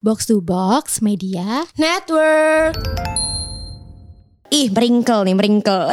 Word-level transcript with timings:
Box 0.00 0.24
to 0.24 0.40
Box 0.40 1.04
Media 1.04 1.68
Network. 1.76 2.72
Ih, 4.48 4.72
meringkel 4.72 5.28
nih, 5.28 5.36
meringkel. 5.36 5.92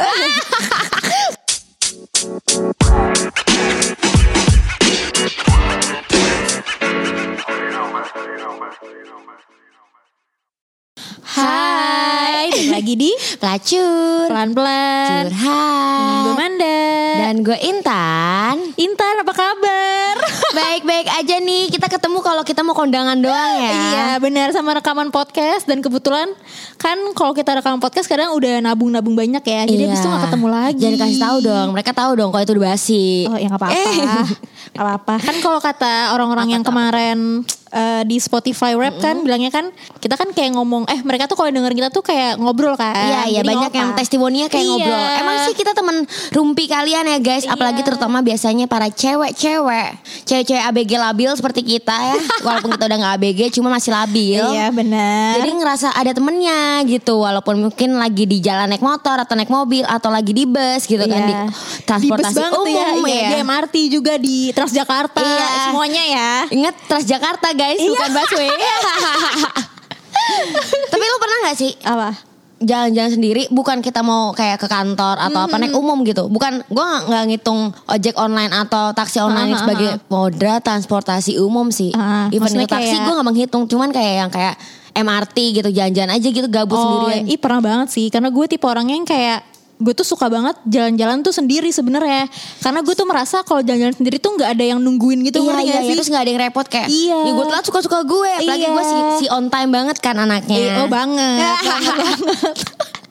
Hai, 11.36 12.48
lagi 12.78 12.94
di 12.94 13.10
Pelacur. 13.42 14.30
Pelan-pelan 14.30 15.26
Curhat. 15.26 16.22
Gue 16.22 16.34
Manda 16.38 16.78
Dan 17.18 17.34
gue 17.42 17.58
Intan. 17.60 18.54
Intan 18.76 19.14
apa 19.18 19.32
kabar? 19.34 20.14
Baik-baik 20.58 21.10
aja 21.10 21.42
nih. 21.42 21.74
Kita 21.74 21.90
ketemu 21.90 22.22
kalau 22.22 22.46
kita 22.46 22.62
mau 22.62 22.72
kondangan 22.72 23.18
doang 23.18 23.52
ya. 23.58 23.70
Iya 23.74 24.06
benar 24.18 24.54
sama 24.54 24.78
rekaman 24.78 25.10
podcast 25.10 25.66
Dan 25.66 25.82
kebetulan 25.82 26.30
kan 26.78 26.94
kalau 27.12 27.34
kita 27.34 27.58
rekaman 27.58 27.82
podcast 27.82 28.06
kadang 28.06 28.30
udah 28.30 28.62
nabung-nabung 28.62 29.18
banyak 29.18 29.42
ya 29.42 29.66
Jadi 29.66 29.74
Iya. 29.76 29.90
abis 29.90 29.98
itu 29.98 30.08
gak 30.08 30.22
ketemu 30.24 30.46
lagi 30.48 30.78
Jangan 30.78 30.98
kasih 31.02 31.18
tahu 31.18 31.36
dong. 31.42 31.68
Mereka 31.74 31.90
tahu 31.92 32.10
dong 32.14 32.30
kalau 32.30 32.44
itu 32.44 32.54
basi. 32.54 33.06
Oh 33.26 33.34
ya 33.34 33.50
gak 33.50 33.58
apa-apa 33.58 33.90
Gak 34.78 34.84
apa-apa 34.86 35.14
Kan 35.18 35.36
kalau 35.42 35.58
kata 35.58 36.14
orang-orang 36.14 36.48
yang 36.52 36.62
kemarin 36.62 37.42
eh, 37.70 38.02
di 38.04 38.16
Spotify 38.16 38.72
rap 38.72 38.96
kan 38.98 39.20
bilangnya 39.20 39.50
kan 39.50 39.68
kita 39.98 40.14
kan 40.14 40.30
kayak 40.30 40.52
ngomong 40.52 40.84
eh 40.86 41.00
mereka 41.02 41.24
tuh 41.24 41.34
kalau 41.34 41.48
denger 41.48 41.72
kita 41.72 41.88
tuh 41.88 42.00
kayak 42.00 42.36
ngobrol 42.36 42.67
kan 42.74 42.92
Iya, 42.92 43.20
iya 43.30 43.40
banyak 43.40 43.70
nggak 43.70 43.78
yang 43.78 43.90
testimoninya 43.94 44.46
kayak 44.46 44.60
Iya. 44.60 44.72
ngobrol. 44.74 45.06
Emang 45.16 45.36
sih 45.42 45.54
kita 45.54 45.72
temen 45.72 45.96
rumpi 46.30 46.64
kalian 46.66 47.04
ya 47.06 47.18
guys, 47.18 47.44
apalagi 47.44 47.80
terutama 47.80 48.20
biasanya 48.20 48.64
para 48.64 48.88
cewek-cewek, 48.88 49.88
cewek-cewek 50.24 50.62
ABG 50.64 50.90
labil 50.94 51.30
seperti 51.30 51.60
kita 51.62 51.94
ya. 51.94 52.16
Walaupun 52.46 52.72
kita 52.72 52.84
udah 52.84 52.98
nggak 52.98 53.14
ABG, 53.16 53.40
cuma 53.52 53.70
masih 53.70 53.90
labil. 53.90 54.40
Iya 54.40 54.68
benar 54.68 55.36
Jadi 55.36 55.50
ngerasa 55.54 55.88
ada 55.92 56.10
temennya 56.10 56.58
gitu 56.84 57.20
Walaupun 57.20 57.60
mungkin 57.60 57.94
lagi 57.94 58.24
di 58.24 58.38
jalan 58.38 58.66
naik 58.66 58.80
motor 58.80 59.14
Atau 59.14 59.34
naik 59.34 59.48
mobil 59.48 59.84
Atau 59.84 60.08
lagi 60.08 60.32
di 60.32 60.44
bus 60.44 60.84
gitu 60.84 61.00
kan 61.00 61.22
Di 61.22 61.34
Iya. 61.34 61.44
transportasi 61.84 62.32
Di 62.32 62.32
bus 62.32 62.34
banget 62.34 62.52
umum 62.54 62.64
tuh 62.64 62.72
ya, 62.72 62.88
iya, 62.88 63.14
ya. 63.14 63.28
Di 63.28 63.36
MRT 63.42 63.74
juga 63.88 64.12
di 64.16 64.36
Transjakarta 64.50 65.20
Iya. 65.20 65.46
Semuanya 65.68 66.02
ya 66.04 66.30
Ingat 66.48 66.74
Transjakarta 66.86 67.48
guys 67.52 67.78
Iya. 67.78 67.90
Bukan 67.92 68.10
busway 68.10 68.48
Tapi 70.88 71.04
lu 71.04 71.16
pernah 71.18 71.36
gak 71.44 71.56
sih 71.56 71.72
Apa? 71.80 72.08
Jalan-jalan 72.58 73.12
sendiri 73.12 73.42
Bukan 73.48 73.78
kita 73.78 74.02
mau 74.02 74.30
kayak 74.30 74.58
ke 74.58 74.66
kantor 74.66 75.14
Atau 75.16 75.40
apa 75.40 75.56
naik 75.56 75.72
umum 75.72 76.02
gitu. 76.02 76.26
Bukan 76.26 76.66
Gue 76.66 76.82
gak, 76.82 77.02
nggak 77.06 77.24
ngitung 77.30 77.60
ojek 77.86 78.14
online 78.14 78.50
Atau 78.50 78.90
taksi 78.92 79.18
online 79.18 79.54
ah, 79.54 79.58
sebagai 79.58 79.88
ah. 79.94 80.02
moda 80.06 80.52
transportasi 80.58 81.38
umum 81.38 81.70
sih. 81.70 81.90
Ah, 81.92 82.26
Even 82.28 82.46
maksudnya 82.46 82.66
taksi 82.66 82.92
kayak- 82.92 83.04
gue 83.04 83.14
gak 83.14 83.28
menghitung 83.28 83.64
Cuman 83.64 83.90
kayak 83.90 84.14
yang 84.18 84.30
kayak 84.30 84.54
MRT 84.90 85.36
gitu 85.54 85.68
Jalan-jalan 85.70 86.10
aja 86.12 86.28
gitu 86.28 86.48
Gabut 86.48 86.74
Oh, 86.74 86.82
sendirian. 86.82 87.24
ih 87.26 87.38
pernah 87.38 87.60
banget 87.60 87.88
sih. 87.90 88.06
Karena 88.08 88.28
gue 88.28 88.44
tipe 88.46 88.66
orangnya 88.66 88.94
yang 88.94 89.06
kayak 89.06 89.38
gue 89.78 89.92
tuh 89.92 90.02
suka 90.02 90.26
banget 90.26 90.58
jalan-jalan 90.64 91.22
tuh 91.22 91.30
sendiri 91.30 91.70
sebenarnya. 91.70 92.26
Karena 92.58 92.82
gue 92.82 92.92
tuh 92.92 93.04
merasa 93.04 93.40
kalau 93.40 93.60
jalan-jalan 93.60 93.94
sendiri 93.94 94.18
tuh 94.18 94.34
nggak 94.34 94.50
ada 94.50 94.64
yang 94.66 94.78
nungguin 94.78 95.22
gitu 95.22 95.38
Iya 95.38 95.46
iya 95.46 95.54
nggak 95.54 95.64
iya 95.64 95.78
sih? 95.80 95.94
terus 95.94 96.08
gak 96.08 96.22
ada 96.22 96.30
yang 96.30 96.40
repot 96.42 96.66
kayak 96.66 96.88
Iya. 96.88 97.18
Ya 97.22 97.32
gue 97.32 97.46
telat 97.46 97.64
suka-suka 97.64 97.98
gue. 98.02 98.30
Apalagi 98.36 98.58
Iya. 98.60 98.70
gue 98.70 98.84
si, 98.84 98.96
si 99.16 99.26
on 99.28 99.46
time 99.46 99.70
banget 99.70 99.96
kan 99.98 100.14
anaknya. 100.14 100.56
Eh, 100.58 100.76
oh 100.76 100.88
banget, 100.88 101.38
banget 101.70 102.56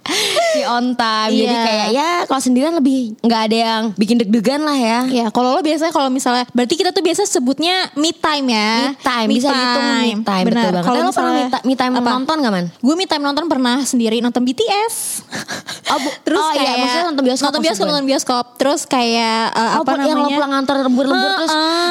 Si 0.54 0.62
on 0.64 0.94
time 0.94 1.30
Jadi 1.30 1.46
Iya. 1.46 1.62
kayak 1.62 1.88
ya 1.92 2.10
kalau 2.24 2.40
sendirian 2.40 2.74
lebih 2.74 3.16
nggak 3.20 3.42
ada 3.44 3.58
yang 3.58 3.82
bikin 3.94 4.18
deg-degan 4.18 4.62
lah 4.62 4.74
ya 4.74 5.00
Ya 5.06 5.26
kalau 5.28 5.52
lo 5.52 5.62
biasanya 5.62 5.92
kalau 5.92 6.08
misalnya 6.08 6.48
berarti 6.50 6.74
kita 6.74 6.90
tuh 6.90 7.00
biasa 7.00 7.24
sebutnya 7.24 7.92
me 7.94 8.12
time 8.12 8.48
ya. 8.48 8.72
Me 8.82 8.98
time 8.98 9.28
Bisa 9.28 9.48
dihitung 9.48 9.86
me 9.86 9.94
time 10.22 10.46
Benar. 10.46 10.56
Betul 10.58 10.72
banget 10.72 10.84
Kalau 10.84 10.96
Tapi 10.96 11.04
lo 11.04 11.12
pernah 11.12 11.34
me, 11.62 11.74
time 11.76 11.94
apa? 11.94 12.10
nonton 12.14 12.36
gak 12.40 12.54
man? 12.54 12.66
Gue 12.78 12.96
me 12.96 13.06
time 13.06 13.24
nonton 13.24 13.46
pernah 13.46 13.76
sendiri 13.82 14.18
nonton 14.20 14.42
BTS. 14.42 14.94
Oh, 15.88 15.96
bu- 15.98 16.12
Terus 16.22 16.36
oh, 16.38 16.52
iya, 16.52 16.60
kayak 16.60 16.76
maksudnya 16.78 17.06
nonton 17.08 17.24
bioskop 17.24 17.46
Nonton 17.48 17.62
bioskop, 17.62 17.86
nonton 17.88 18.06
bioskop. 18.06 18.46
Terus 18.58 18.82
kayak 18.84 19.40
uh, 19.50 19.80
Oh, 19.80 19.82
apa 19.82 19.92
namanya? 19.94 20.04
yang 20.06 20.20
lo 20.20 20.30
pulang 20.30 20.52
kantor 20.54 20.76
lembur-lembur 20.84 21.32
Terus 21.34 21.48
Heeh. 21.50 21.88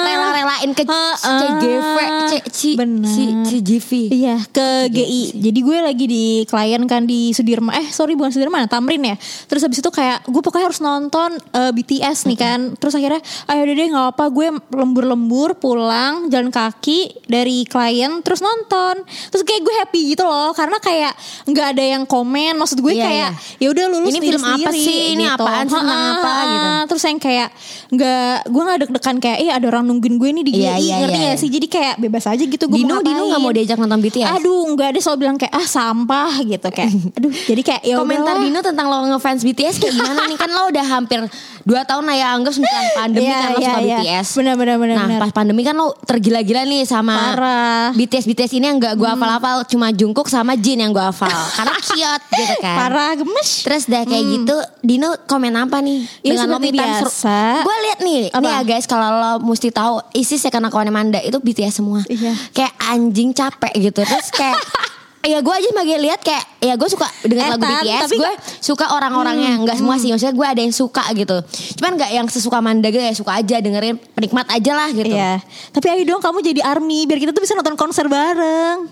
Rela-relain 0.57 0.73
ke. 0.73 0.85
CGV 1.21 1.97
C, 2.27 2.33
C, 2.51 2.61
Bener. 2.77 3.09
C, 3.09 3.17
CGV 3.45 3.91
Iya 4.13 4.37
ke 4.49 4.91
GI. 4.91 5.23
Jadi 5.37 5.59
gue 5.61 5.79
lagi 5.83 6.05
di 6.09 6.25
klien 6.49 6.83
kan 6.89 7.05
di 7.05 7.31
Sudirman. 7.37 7.73
Eh 7.77 7.89
sorry 7.93 8.17
bukan 8.17 8.33
Sudirman, 8.33 8.65
Tamrin 8.71 9.03
ya. 9.05 9.17
Terus 9.49 9.63
habis 9.67 9.79
itu 9.81 9.91
kayak 9.93 10.25
gue 10.27 10.43
pokoknya 10.43 10.67
harus 10.73 10.81
nonton 10.81 11.37
eh, 11.37 11.73
BTS 11.73 12.29
nih 12.31 12.39
kan. 12.39 12.61
Terus 12.79 12.97
akhirnya 12.97 13.21
ayo 13.53 13.61
udah 13.67 13.75
deh 13.77 13.89
nggak 13.93 14.09
apa 14.17 14.25
gue 14.33 14.47
lembur-lembur 14.73 15.59
pulang 15.59 16.29
jalan 16.33 16.49
kaki 16.49 17.27
dari 17.29 17.67
klien 17.69 18.23
terus 18.25 18.41
nonton. 18.41 19.03
Terus 19.33 19.43
kayak 19.45 19.61
gue 19.63 19.75
happy 19.85 20.01
gitu 20.17 20.25
loh 20.25 20.53
karena 20.57 20.79
kayak 20.81 21.13
nggak 21.47 21.67
ada 21.77 21.85
yang 21.85 22.03
komen. 22.09 22.57
Maksud 22.57 22.81
gue 22.81 22.95
Iya, 22.97 23.05
kayak 23.05 23.31
iya. 23.61 23.67
ya 23.67 23.69
udah 23.77 23.85
lulus 23.93 24.15
Ini 24.15 24.21
film 24.25 24.43
apa 24.45 24.71
sih? 24.73 25.01
Ini 25.13 25.25
apaan 25.37 25.67
sih? 25.69 25.77
Tentang 25.77 26.03
apa 26.17 26.33
gitu? 26.49 26.69
Terus 26.95 27.03
yang 27.05 27.19
kayak 27.21 27.49
nggak 27.93 28.37
gue 28.49 28.63
nggak 28.63 28.79
deg-degan 28.87 29.17
kayak 29.21 29.39
eh 29.43 29.51
ada 29.53 29.67
orang 29.69 29.85
nungguin 29.91 30.17
gue 30.17 30.31
nih 30.33 30.45
di 30.47 30.55
GI 30.55 30.63
Iya, 30.63 30.75
iya, 30.79 30.95
ngerti 31.03 31.19
iya, 31.19 31.27
gak 31.27 31.35
iya. 31.35 31.43
sih? 31.43 31.51
Jadi 31.51 31.67
kayak 31.67 31.95
bebas 31.99 32.25
aja 32.31 32.45
gitu 32.47 32.65
gue 32.71 32.79
Dino, 32.79 33.03
Dino 33.03 33.23
gak 33.27 33.41
mau 33.43 33.51
diajak 33.51 33.79
nonton 33.83 33.99
BTS? 33.99 34.31
Aduh 34.39 34.63
nggak 34.73 34.89
ada 34.95 35.01
selalu 35.03 35.19
bilang 35.27 35.37
kayak 35.37 35.53
ah 35.53 35.67
sampah 35.67 36.33
gitu 36.47 36.69
kayak 36.71 36.91
aduh 37.19 37.33
jadi 37.35 37.63
kayak 37.67 37.83
ya 37.83 37.97
Komentar. 37.99 38.35
Dino 38.39 38.61
tentang 38.63 38.87
lo 38.87 38.97
ngefans 39.11 39.43
BTS 39.43 39.83
kayak 39.83 39.95
gimana 39.99 40.21
nih 40.31 40.39
kan 40.39 40.51
lo 40.55 40.63
udah 40.71 40.85
hampir 40.87 41.21
2 41.67 41.75
tahun 41.83 42.05
lah 42.07 42.15
ya 42.15 42.27
anggap 42.31 42.53
semenjak 42.55 42.95
pandemi 43.01 43.27
Iya, 43.27 43.35
kan 43.37 43.49
lo 43.51 43.59
iya, 43.59 43.67
suka 43.67 43.81
iya. 43.83 43.99
BTS. 43.99 44.29
Benar, 44.33 44.55
benar, 44.55 44.77
benar, 44.79 44.97
Nah 44.97 45.07
benar. 45.09 45.21
pas 45.21 45.33
pandemi 45.35 45.61
kan 45.61 45.75
lo 45.75 45.99
tergila-gila 46.01 46.63
nih 46.63 46.87
sama 46.87 47.15
Parah. 47.35 47.91
Hmm. 47.91 47.99
BTS 47.99 48.25
BTS 48.25 48.53
ini 48.55 48.65
yang 48.65 48.79
gak 48.79 48.95
gue 48.95 49.05
hafal-hafal 49.05 49.67
cuma 49.67 49.91
Jungkook 49.91 50.27
sama 50.27 50.55
Jin 50.55 50.79
yang 50.79 50.95
gue 50.95 51.03
hafal 51.03 51.27
karena 51.59 51.75
cute 51.77 52.25
gitu 52.33 52.55
kan. 52.61 52.77
parah 52.79 53.11
gemes 53.13 53.51
Terus 53.61 53.83
dah 53.85 54.03
kayak 54.03 54.25
gitu 54.25 54.57
Dino 54.81 55.11
komen 55.27 55.53
apa 55.53 55.83
nih 55.83 56.07
Ya, 56.23 56.39
Dengan 56.39 56.47
lo 56.49 56.59
biasa. 56.63 57.39
Gue 57.61 57.77
liat 57.83 57.99
nih 58.01 58.21
Apa? 58.31 58.39
Nih 58.39 58.51
ya 58.53 58.61
guys 58.63 58.87
Kalau 58.87 59.09
lo 59.11 59.33
mesti 59.43 59.69
tahu 59.69 59.99
ya 60.15 60.49
karena 60.49 60.71
kawannya 60.71 60.95
Manda 60.95 61.19
Itu 61.19 61.43
BTS 61.43 61.83
semua 61.83 62.07
Iya. 62.07 62.31
Kayak 62.53 62.73
anjing 62.79 63.35
capek 63.35 63.75
gitu 63.83 64.01
Terus 64.01 64.31
kayak 64.31 64.63
Ya 65.27 65.43
gue 65.43 65.51
aja 65.53 65.67
sebagai 65.67 65.99
lihat 65.99 66.21
kayak 66.23 66.45
ya 66.61 66.73
gue 66.73 66.87
suka 66.87 67.03
dengan 67.21 67.51
lagu 67.53 67.67
BTS 67.67 68.01
tapi- 68.07 68.17
gue 68.17 68.33
suka 68.63 68.87
orang-orangnya 68.89 69.59
nggak 69.59 69.77
semua 69.77 69.99
sih. 69.99 70.09
Maksudnya 70.09 70.33
gue 70.33 70.47
ada 70.47 70.61
yang 70.61 70.71
suka 70.73 71.03
gitu. 71.13 71.37
Cuman 71.77 71.91
nggak 71.95 72.11
yang 72.13 72.27
sesuka 72.27 72.59
Manda 72.59 72.87
gitu 72.87 73.03
ya 73.03 73.11
suka 73.11 73.35
aja 73.35 73.59
dengerin 73.59 73.99
penikmat 74.15 74.47
aja 74.49 74.73
lah 74.73 74.89
gitu. 74.89 75.11
Iya. 75.11 75.43
Tapi 75.71 75.87
ayo 75.89 76.03
dong 76.07 76.23
kamu 76.23 76.39
jadi 76.45 76.61
army 76.63 77.05
biar 77.05 77.19
kita 77.19 77.31
tuh 77.31 77.43
bisa 77.43 77.53
nonton 77.53 77.75
konser 77.75 78.07
bareng. 78.07 78.87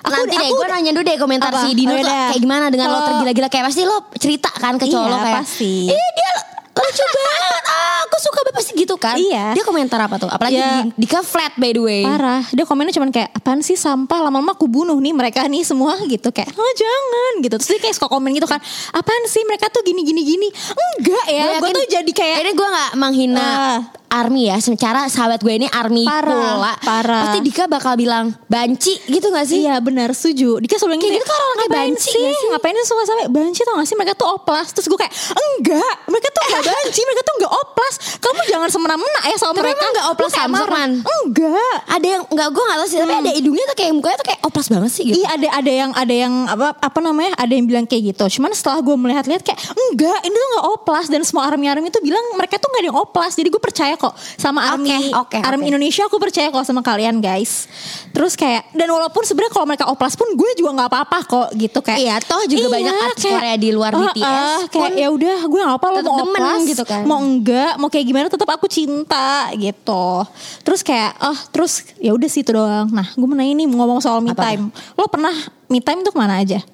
Nanti 0.00 0.32
deh 0.34 0.50
gue 0.50 0.66
nanya 0.66 0.90
dulu 0.90 1.04
deh 1.04 1.16
komentar 1.16 1.52
Apa? 1.52 1.60
si 1.60 1.76
Dino 1.76 1.92
Oh, 1.92 1.96
tuh 1.96 2.08
kayak 2.08 2.40
gimana 2.40 2.66
dengan 2.66 2.88
lo 2.88 2.96
Kalau- 2.96 3.06
tergila-gila? 3.14 3.48
Kayak 3.48 3.64
pasti 3.68 3.82
lo 3.84 3.96
cerita 4.16 4.50
kan 4.50 4.74
ke 4.74 4.84
cowok 4.84 4.96
Iya, 4.98 5.06
lo 5.06 5.18
kayak 5.20 5.38
pasti. 5.38 5.72
Ih 5.86 6.08
dia 6.10 6.32
lucu 6.72 7.04
banget 7.04 7.62
ah, 7.76 7.98
Aku 8.02 8.16
suka 8.18 8.40
banget 8.40 8.49
pasti 8.60 8.72
gitu 8.76 8.94
kan? 8.94 9.16
Iya. 9.16 9.52
Dia 9.52 9.62
komentar 9.62 9.96
apa 9.98 10.16
tuh? 10.16 10.28
Apalagi 10.28 10.54
Ya. 10.54 10.84
di, 10.84 10.92
Dika 10.98 11.20
flat 11.20 11.56
by 11.56 11.70
the 11.70 11.80
way. 11.80 12.02
Parah. 12.02 12.44
Dia 12.46 12.62
komennya 12.62 12.92
cuman 12.92 13.08
kayak 13.08 13.32
Apaan 13.32 13.60
sih 13.60 13.74
sampah? 13.74 14.20
Lama-lama 14.20 14.52
aku 14.52 14.66
bunuh 14.66 14.94
nih 14.94 15.10
mereka 15.10 15.42
nih 15.42 15.62
semua 15.62 15.96
gitu. 16.02 16.28
Kayak 16.28 16.52
oh 16.52 16.72
jangan 16.74 17.32
gitu. 17.40 17.54
Terus 17.56 17.68
dia 17.70 17.80
kayak 17.80 17.94
suka 17.94 18.08
komen 18.08 18.30
gitu 18.30 18.44
kan 18.44 18.60
Apaan 18.90 19.24
sih 19.24 19.40
mereka 19.42 19.66
tuh 19.66 19.80
gini 19.80 20.02
gini 20.02 20.20
gini? 20.20 20.48
Enggak 20.70 21.24
ya. 21.26 21.56
Gue 21.56 21.72
tuh 21.72 21.86
jadi 21.88 22.10
kayak 22.10 22.36
Ini 22.38 22.52
gue 22.52 22.68
gak 22.68 22.90
menghina 22.94 23.40
Ah. 23.40 23.78
Army 24.12 24.50
ya. 24.50 24.58
Secara 24.58 25.06
sahabat 25.06 25.38
gue 25.38 25.54
ini 25.54 25.68
Army 25.68 26.02
Parah, 26.02 26.26
pula 26.26 26.72
parah. 26.80 27.22
Pasti 27.24 27.38
Dika 27.40 27.64
bakal 27.64 27.94
bilang 27.94 28.34
Banci 28.44 28.98
gitu 29.06 29.30
gak 29.30 29.46
sih? 29.46 29.62
Iya 29.62 29.78
benar. 29.78 30.10
Setuju. 30.10 30.58
Dika 30.58 30.76
selalu 30.76 30.98
Kayak 30.98 31.14
gitu 31.14 31.24
kan 31.24 31.38
orang 31.38 31.46
kayak 31.56 31.70
"Ngapain 31.70 31.86
banci 31.88 32.10
sih? 32.10 32.18
sih?" 32.18 32.46
Ngapain 32.50 32.74
sih 32.74 32.84
suka 32.84 33.02
sampai 33.04 33.26
Banci 33.28 33.60
tau 33.62 33.74
gak 33.74 33.86
sih? 33.86 33.94
Mereka 33.94 34.14
tuh 34.14 34.28
oplas. 34.28 34.66
Terus 34.70 34.86
gue 34.86 34.98
kayak 34.98 35.14
Enggak. 35.32 35.94
Mereka 36.06 36.28
tuh 36.28 36.42
gak 36.44 36.62
banci. 36.70 37.00
Mereka 37.00 37.22
tuh 37.22 37.34
gak 37.38 37.52
oplas. 37.54 37.94
Kamu 38.18 38.40
jangan 38.50 38.68
semena-mena 38.68 39.20
ya 39.30 39.36
sama 39.38 39.52
Tapi 39.54 39.62
mereka 39.62 39.78
emang 39.80 39.92
nggak 39.94 40.08
oplas 40.10 40.30
kayak 40.34 40.48
Samsung. 40.50 40.70
Man? 40.70 40.90
Enggak 41.00 41.74
Ada 41.86 42.06
yang 42.06 42.22
Gak 42.30 42.48
gue 42.50 42.62
gak 42.62 42.78
tau 42.78 42.88
sih 42.88 42.98
Tapi 42.98 43.14
ada 43.14 43.30
hidungnya 43.30 43.64
tuh 43.70 43.76
kayak 43.78 43.92
Mukanya 43.94 44.16
tuh 44.18 44.26
kayak 44.26 44.40
oplas 44.42 44.66
banget 44.66 44.90
sih 44.90 45.02
gitu 45.06 45.16
Iya 45.20 45.28
ada 45.30 45.48
ada 45.60 45.72
yang 45.72 45.90
ada 45.94 46.14
yang 46.14 46.34
apa 46.48 46.68
apa 46.80 46.98
namanya 46.98 47.32
ada 47.36 47.52
yang 47.52 47.66
bilang 47.68 47.84
kayak 47.84 48.14
gitu. 48.14 48.40
Cuman 48.40 48.50
setelah 48.56 48.80
gue 48.80 48.96
melihat-lihat 48.96 49.42
kayak 49.44 49.60
enggak 49.70 50.18
ini 50.24 50.34
tuh 50.34 50.48
nggak 50.56 50.66
oplas 50.72 51.06
dan 51.06 51.20
semua 51.22 51.46
army 51.46 51.68
army 51.68 51.88
itu 51.92 52.00
bilang 52.00 52.22
mereka 52.34 52.56
tuh 52.56 52.68
nggak 52.72 52.82
ada 52.82 52.88
yang 52.90 52.98
oplas. 52.98 53.32
Jadi 53.36 53.48
gue 53.52 53.62
percaya 53.62 53.94
kok 53.94 54.14
sama 54.36 54.74
army 54.74 55.12
Oke, 55.12 55.36
oke, 55.36 55.38
army 55.44 55.64
oke. 55.66 55.70
Indonesia 55.70 56.02
aku 56.08 56.16
percaya 56.16 56.48
kok 56.48 56.64
sama 56.64 56.80
kalian 56.80 57.20
guys. 57.20 57.68
Terus 58.10 58.34
kayak 58.34 58.72
dan 58.72 58.88
walaupun 58.90 59.22
sebenarnya 59.22 59.52
kalau 59.52 59.66
mereka 59.68 59.84
oplas 59.86 60.14
pun 60.16 60.28
gue 60.34 60.50
juga 60.56 60.70
nggak 60.80 60.88
apa-apa 60.90 61.18
kok 61.28 61.48
gitu 61.54 61.78
kayak. 61.84 61.98
Iya, 62.00 62.14
toh 62.24 62.42
juga 62.48 62.66
banyak 62.72 62.94
artis 63.12 63.30
Korea 63.30 63.56
di 63.60 63.70
luar 63.70 63.92
ah, 63.92 64.00
BTS 64.10 64.24
ah, 64.24 64.58
kayak 64.72 64.92
ya 64.96 65.08
udah 65.12 65.38
gue 65.46 65.60
nggak 65.60 65.78
apa 65.78 65.86
lo 65.90 65.98
mau 66.00 66.16
oplas 66.24 66.60
gitu 66.66 66.84
kan. 66.88 67.02
mau 67.04 67.18
enggak 67.20 67.72
mau 67.78 67.88
kayak 67.92 68.06
gimana 68.08 68.26
tetap 68.40 68.56
aku 68.56 68.64
cinta 68.66 69.52
gitu. 69.52 70.24
Terus 70.64 70.80
kayak 70.80 71.12
oh 71.20 71.36
terus 71.52 71.84
ya 72.00 72.16
udah 72.16 72.24
sih 72.24 72.40
itu 72.40 72.56
doang. 72.56 72.88
Nah 72.88 73.12
gue 73.12 73.26
mau 73.28 73.36
nanya 73.36 73.52
nih 73.52 73.68
ngomong 73.68 74.00
soal 74.00 74.24
me 74.24 74.32
Apa? 74.32 74.48
time. 74.48 74.72
Lo 74.96 75.04
pernah 75.06 75.36
me 75.68 75.78
time 75.78 76.00
tuh 76.00 76.10
ke 76.10 76.18
mana 76.18 76.40
aja? 76.40 76.64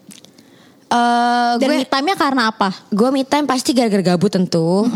Eh, 0.86 1.52
Dan 1.58 1.66
gue 1.66 1.82
me 1.82 1.84
time-nya 1.84 2.14
karena 2.14 2.42
apa? 2.46 2.70
gue 2.94 3.08
me 3.10 3.26
time 3.26 3.42
pasti 3.42 3.74
gara-gara 3.74 4.14
gabut 4.14 4.30
tentu. 4.30 4.86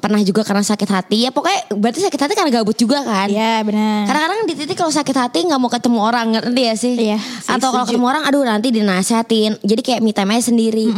Pernah 0.00 0.24
juga 0.24 0.40
karena 0.40 0.64
sakit 0.64 0.88
hati. 0.88 1.28
Ya 1.28 1.30
pokoknya 1.30 1.68
berarti 1.76 2.00
sakit 2.00 2.16
hati 2.16 2.32
karena 2.32 2.48
gabut 2.48 2.72
juga 2.72 3.04
kan. 3.04 3.28
Iya 3.28 3.60
benar. 3.60 4.08
Kadang-kadang 4.08 4.48
di 4.48 4.54
titik 4.56 4.72
kalau 4.72 4.88
sakit 4.88 5.12
hati 5.12 5.44
nggak 5.44 5.60
mau 5.60 5.68
ketemu 5.68 5.98
orang 6.00 6.26
ngerti 6.32 6.62
ya 6.64 6.74
sih? 6.74 6.92
Iya, 6.96 7.18
sih, 7.20 7.52
Atau 7.52 7.68
kalau 7.70 7.84
ketemu 7.84 8.06
orang, 8.08 8.22
aduh 8.24 8.40
nanti 8.40 8.72
dinasehatin. 8.72 9.60
Jadi 9.60 9.80
kayak 9.84 10.00
me 10.00 10.16
time 10.16 10.32
aja 10.32 10.48
sendiri. 10.48 10.88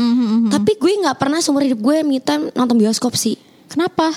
Tapi 0.47 0.73
gue 0.79 0.93
nggak 0.95 1.19
pernah 1.19 1.43
seumur 1.43 1.67
hidup 1.67 1.83
gue 1.83 2.07
me 2.07 2.23
time 2.23 2.47
nonton 2.55 2.79
bioskop 2.79 3.19
sih. 3.19 3.35
Kenapa? 3.67 4.15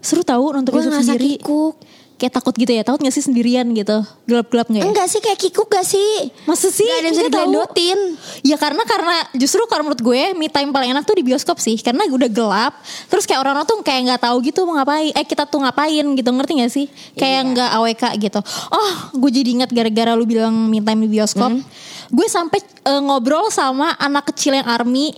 Seru 0.00 0.22
tahu 0.22 0.52
nonton 0.52 0.70
Gue 0.70 0.82
sendiri. 0.82 1.36
kikuk. 1.36 1.76
Kayak 2.12 2.38
takut 2.38 2.54
gitu 2.54 2.70
ya? 2.70 2.86
Takut 2.86 3.02
gak 3.02 3.10
sih 3.10 3.18
sendirian 3.20 3.66
gitu? 3.68 3.98
Gelap-gelap 4.30 4.70
gak 4.70 4.78
ya? 4.78 4.84
Enggak 4.86 5.10
sih 5.10 5.18
kayak 5.18 5.42
kikuk 5.42 5.66
gak 5.66 5.82
sih? 5.82 6.30
Masa 6.46 6.70
sih? 6.70 6.86
Gak 6.86 6.94
ada 6.94 7.02
yang 7.02 7.12
bisa 7.12 7.22
digelendotin. 7.26 7.98
Ya 8.40 8.54
karena 8.54 8.86
karena 8.86 9.26
justru 9.34 9.58
kalau 9.66 9.82
menurut 9.82 9.98
gue 9.98 10.30
me 10.32 10.46
time 10.46 10.70
paling 10.70 10.94
enak 10.94 11.02
tuh 11.02 11.18
di 11.18 11.26
bioskop 11.26 11.58
sih 11.58 11.74
karena 11.76 12.06
udah 12.06 12.28
gelap 12.28 12.78
terus 13.08 13.26
kayak 13.26 13.42
orang-orang 13.42 13.66
tuh 13.66 13.78
kayak 13.80 14.00
nggak 14.06 14.22
tahu 14.22 14.36
gitu 14.40 14.62
mau 14.62 14.76
ngapain 14.76 15.10
eh 15.10 15.24
kita 15.24 15.44
tuh 15.44 15.58
ngapain 15.58 16.06
gitu 16.12 16.30
ngerti 16.30 16.52
gak 16.56 16.70
sih 16.70 16.86
kayak 17.12 17.34
Iya. 17.34 17.48
nggak 17.48 17.68
AWK 17.72 18.04
gitu 18.20 18.40
oh 18.70 18.90
gue 19.12 19.30
jadi 19.32 19.50
ingat 19.56 19.70
gara-gara 19.70 20.12
lu 20.12 20.22
bilang 20.22 20.54
me 20.64 20.78
time 20.78 21.00
di 21.00 21.10
bioskop 21.10 21.50
Hmm. 21.50 21.62
gue 22.08 22.26
sampai 22.28 22.60
eh, 22.62 23.00
ngobrol 23.00 23.50
sama 23.50 23.96
anak 23.96 24.30
kecil 24.30 24.54
yang 24.54 24.68
army 24.68 25.10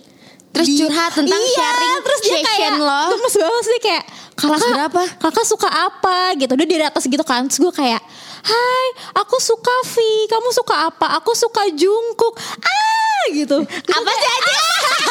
Terus 0.55 0.69
curhat 0.79 1.11
tentang 1.13 1.43
iya, 1.43 1.57
sharing 1.59 1.95
terus 2.01 2.21
dia 2.23 2.39
kayak 2.41 2.73
lo. 2.79 3.03
gemes 3.11 3.35
banget 3.35 3.63
sih 3.67 3.81
kayak 3.83 4.05
Kelas 4.35 4.59
kakak 4.59 4.71
berapa? 4.75 5.03
kakak 5.23 5.47
suka 5.47 5.69
apa 5.71 6.19
gitu 6.35 6.53
dia 6.55 6.67
di 6.67 6.87
atas 6.87 7.05
gitu 7.07 7.23
kan 7.23 7.47
terus 7.47 7.59
gue 7.59 7.71
kayak 7.71 8.03
hai 8.45 8.87
aku 9.15 9.39
suka 9.39 9.75
V 9.87 9.95
kamu 10.27 10.49
suka 10.51 10.75
apa 10.91 11.07
aku 11.19 11.35
suka 11.35 11.71
Jungkook 11.71 12.35
ah 12.59 13.23
gitu 13.31 13.63
Apa 13.67 14.11
sih 14.11 14.27
aja? 14.27 14.55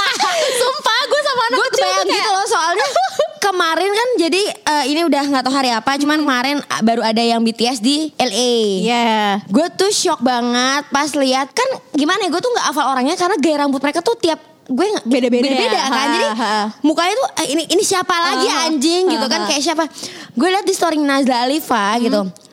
sumpah 0.60 1.00
gue 1.07 1.22
sama 1.24 1.42
anak 1.48 1.57
gue 1.57 1.68
kebayang 1.72 2.04
kayak 2.04 2.19
gitu 2.19 2.31
loh 2.31 2.48
soalnya 2.48 2.88
kemarin 3.45 3.92
kan 3.92 4.10
jadi 4.19 4.42
eh, 4.56 4.84
ini 4.92 5.01
udah 5.04 5.24
nggak 5.24 5.44
tahu 5.44 5.54
hari 5.56 5.72
apa 5.72 5.92
cuman 6.00 6.18
kemarin 6.19 6.56
ah, 6.68 6.80
baru 6.80 7.04
ada 7.04 7.19
yang 7.19 7.44
BTS 7.44 7.84
di 7.84 8.07
LA. 8.16 8.56
Iya. 8.88 9.16
Gue 9.51 9.68
tuh 9.75 9.92
shock 9.92 10.24
banget 10.24 10.88
pas 10.88 11.12
lihat 11.12 11.51
kan 11.51 11.68
gimana 11.92 12.24
ya 12.24 12.30
gue 12.31 12.40
tuh 12.40 12.51
nggak 12.51 12.66
hafal 12.72 12.95
orangnya 12.95 13.19
karena 13.19 13.36
gaya 13.36 13.56
rambut 13.60 13.84
mereka 13.84 14.00
tuh 14.00 14.16
tiap 14.16 14.40
gue 14.65 14.86
nggak 14.88 15.06
Beda-beda 15.06 15.44
ya? 15.44 15.60
beda 15.60 15.80
kan 15.81 15.92
Ha, 15.92 16.07
jadi 16.10 16.27
ha. 16.33 16.54
mukanya 16.81 17.13
tuh 17.13 17.27
eh, 17.38 17.48
ini 17.51 17.63
ini 17.68 17.83
siapa 17.83 18.15
lagi 18.15 18.45
Ha, 18.45 18.56
ha. 18.56 18.65
anjing 18.65 19.04
gitu 19.07 19.21
Ha, 19.21 19.30
kan 19.30 19.42
ha. 19.42 19.48
kayak 19.48 19.60
siapa 19.62 19.83
gue 20.30 20.48
lihat 20.50 20.63
di 20.63 20.71
story 20.71 20.98
Nazla 20.98 21.44
Alifa 21.44 22.00
gitu 22.00 22.21
Seca- 22.24 22.51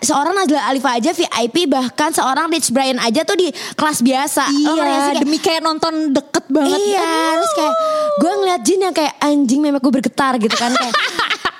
seorang 0.00 0.32
Nazla 0.32 0.60
Alifa 0.64 0.90
aja 0.92 1.10
VIP 1.10 1.66
bahkan 1.66 2.10
seorang 2.10 2.48
Rich 2.48 2.70
Brian 2.70 2.96
aja 2.96 3.22
tuh 3.22 3.36
di 3.36 3.48
kelas 3.74 4.00
biasa? 4.00 4.48
Iya, 4.48 4.72
Kayak- 4.74 5.20
demi 5.20 5.36
kayak 5.36 5.60
nonton 5.60 6.10
deket 6.10 6.44
banget. 6.48 6.78
Iya, 6.78 7.00
Aduh. 7.00 7.30
terus 7.34 7.52
kayak 7.54 7.74
gue 8.16 8.32
ngeliat 8.34 8.60
Jin 8.60 8.80
yang 8.80 8.92
kayak 8.92 9.14
anjing 9.18 9.60
memek 9.60 9.78
gue 9.78 9.92
bergetar 9.92 10.34
gitu 10.36 10.54
kan 10.54 10.72
kayak 10.72 10.94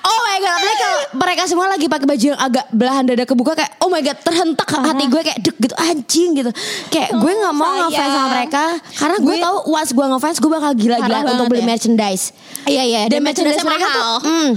Oh 0.01 0.19
my 0.25 0.37
god, 0.39 0.57
kalau 0.57 0.99
mereka 1.15 1.41
semua 1.45 1.67
lagi 1.67 1.85
pakai 1.85 2.03
baju 2.03 2.25
yang 2.25 2.41
agak 2.41 2.65
belahan 2.69 3.03
dada 3.05 3.21
kebuka 3.21 3.53
kayak 3.53 3.77
oh 3.77 3.87
my 3.87 4.01
god 4.01 4.17
terhentak 4.17 4.65
hati 4.65 5.05
gue 5.05 5.21
kayak 5.21 5.39
deg 5.39 5.55
gitu 5.55 5.75
anjing 5.77 6.29
gitu. 6.33 6.51
Kayak 6.89 7.09
gue 7.13 7.31
nggak 7.31 7.53
mau 7.53 7.71
ngefans 7.79 8.09
sama 8.09 8.27
mereka 8.31 8.63
karena 8.91 9.17
gue 9.19 9.29
Gue- 9.29 9.39
tahu 9.39 9.57
once 9.69 9.91
gue 9.91 10.05
ngefans 10.07 10.37
gue 10.37 10.51
bakal 10.51 10.71
gila-gila 10.73 11.17
untuk 11.29 11.45
beli 11.47 11.61
ya. 11.61 11.67
merchandise. 11.69 12.33
Iya 12.65 12.83
iya. 12.83 13.01
Dan 13.07 13.21
merchandise 13.21 13.61
mereka 13.61 13.85
tuh 13.87 14.03
mm, 14.25 14.49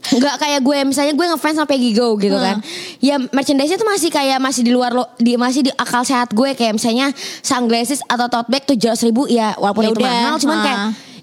Nggak 0.00 0.36
kayak 0.40 0.60
gue 0.64 0.78
misalnya 0.88 1.12
gue 1.12 1.26
ngefans 1.28 1.56
sama 1.60 1.68
Peggy 1.68 1.92
Go 1.92 2.16
gitu 2.16 2.34
kan. 2.34 2.64
Ya 3.04 3.20
merchandise-nya 3.20 3.76
tuh 3.76 3.88
masih 3.88 4.08
kayak 4.08 4.38
masih 4.40 4.62
di 4.64 4.72
luar 4.72 4.96
lo, 4.96 5.04
di 5.20 5.36
masih 5.36 5.68
di 5.68 5.72
akal 5.76 6.02
sehat 6.02 6.32
gue 6.32 6.56
kayak 6.56 6.80
misalnya 6.80 7.12
sunglasses 7.44 8.00
atau 8.08 8.26
tote 8.32 8.48
bag 8.48 8.64
tujuh 8.64 8.96
ribu 9.04 9.28
ya 9.28 9.52
walaupun 9.60 9.84
Ya 9.86 9.90
itu 9.92 10.00
mahal 10.00 10.34
cuman 10.40 10.56
ah. 10.56 10.64
kayak 10.64 10.78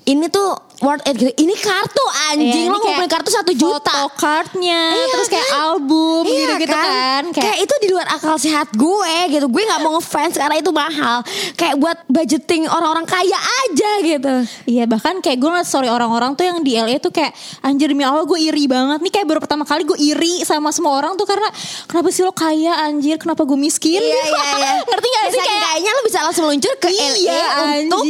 ini 0.07 0.25
tuh 0.31 0.66
worth 0.79 1.03
it 1.05 1.15
gitu. 1.17 1.31
Ini 1.33 1.55
kartu 1.57 2.05
anjing 2.29 2.67
lo 2.69 2.77
ngumpulin 2.77 3.09
kartu 3.09 3.29
satu 3.29 3.51
juta. 3.53 3.89
Foto 3.89 4.13
cardnya, 4.17 4.93
Iya 4.93 5.05
terus 5.09 5.27
kayak 5.27 5.47
kan? 5.47 5.57
album 5.69 6.23
Iya 6.25 6.37
gitu-gitu 6.45 6.75
kan. 6.75 7.23
Kayak, 7.33 7.57
itu 7.65 7.73
di 7.81 7.87
luar 7.89 8.07
akal 8.09 8.35
sehat 8.37 8.67
gue 8.73 9.15
gitu. 9.31 9.45
Gue 9.49 9.63
nggak 9.65 9.81
mau 9.81 9.97
ngefans 9.97 10.37
karena 10.37 10.55
itu 10.57 10.71
mahal. 10.73 11.19
Kayak 11.57 11.75
buat 11.77 11.97
budgeting 12.05 12.69
orang-orang 12.69 13.05
kaya 13.05 13.39
aja 13.65 13.91
gitu. 14.01 14.33
Iya 14.67 14.83
bahkan 14.85 15.19
kayak 15.19 15.37
gue 15.37 15.49
ngeliat 15.49 15.67
story 15.67 15.89
orang-orang 15.89 16.37
tuh 16.37 16.45
yang 16.45 16.61
di 16.61 16.77
LA 16.77 16.97
tuh 16.97 17.09
kayak 17.09 17.33
anjir 17.61 17.89
demi 17.89 18.05
Allah 18.05 18.23
gue 18.23 18.39
iri 18.39 18.65
banget 18.69 18.99
nih 19.01 19.11
kayak 19.13 19.27
baru 19.27 19.39
pertama 19.41 19.63
kali 19.65 19.83
gue 19.83 19.97
iri 19.97 20.45
sama 20.45 20.69
semua 20.69 20.93
orang 20.95 21.17
tuh 21.17 21.25
karena 21.25 21.49
kenapa 21.85 22.07
sih 22.09 22.21
lo 22.21 22.31
kaya 22.31 22.85
anjir 22.85 23.17
kenapa 23.17 23.43
gue 23.43 23.57
miskin 23.57 23.99
Iya 23.99 24.13
gitu. 24.13 24.29
iya 24.29 24.43
iya. 24.57 24.71
ngerti 24.89 25.07
gak 25.07 25.23
sih 25.33 25.41
kayak 25.41 25.61
kayaknya 25.63 25.91
lo 25.91 26.01
bisa 26.05 26.19
langsung 26.23 26.43
meluncur 26.47 26.73
ke 26.77 26.89
iya 26.89 27.07
LA 27.09 27.83
untuk 27.83 28.03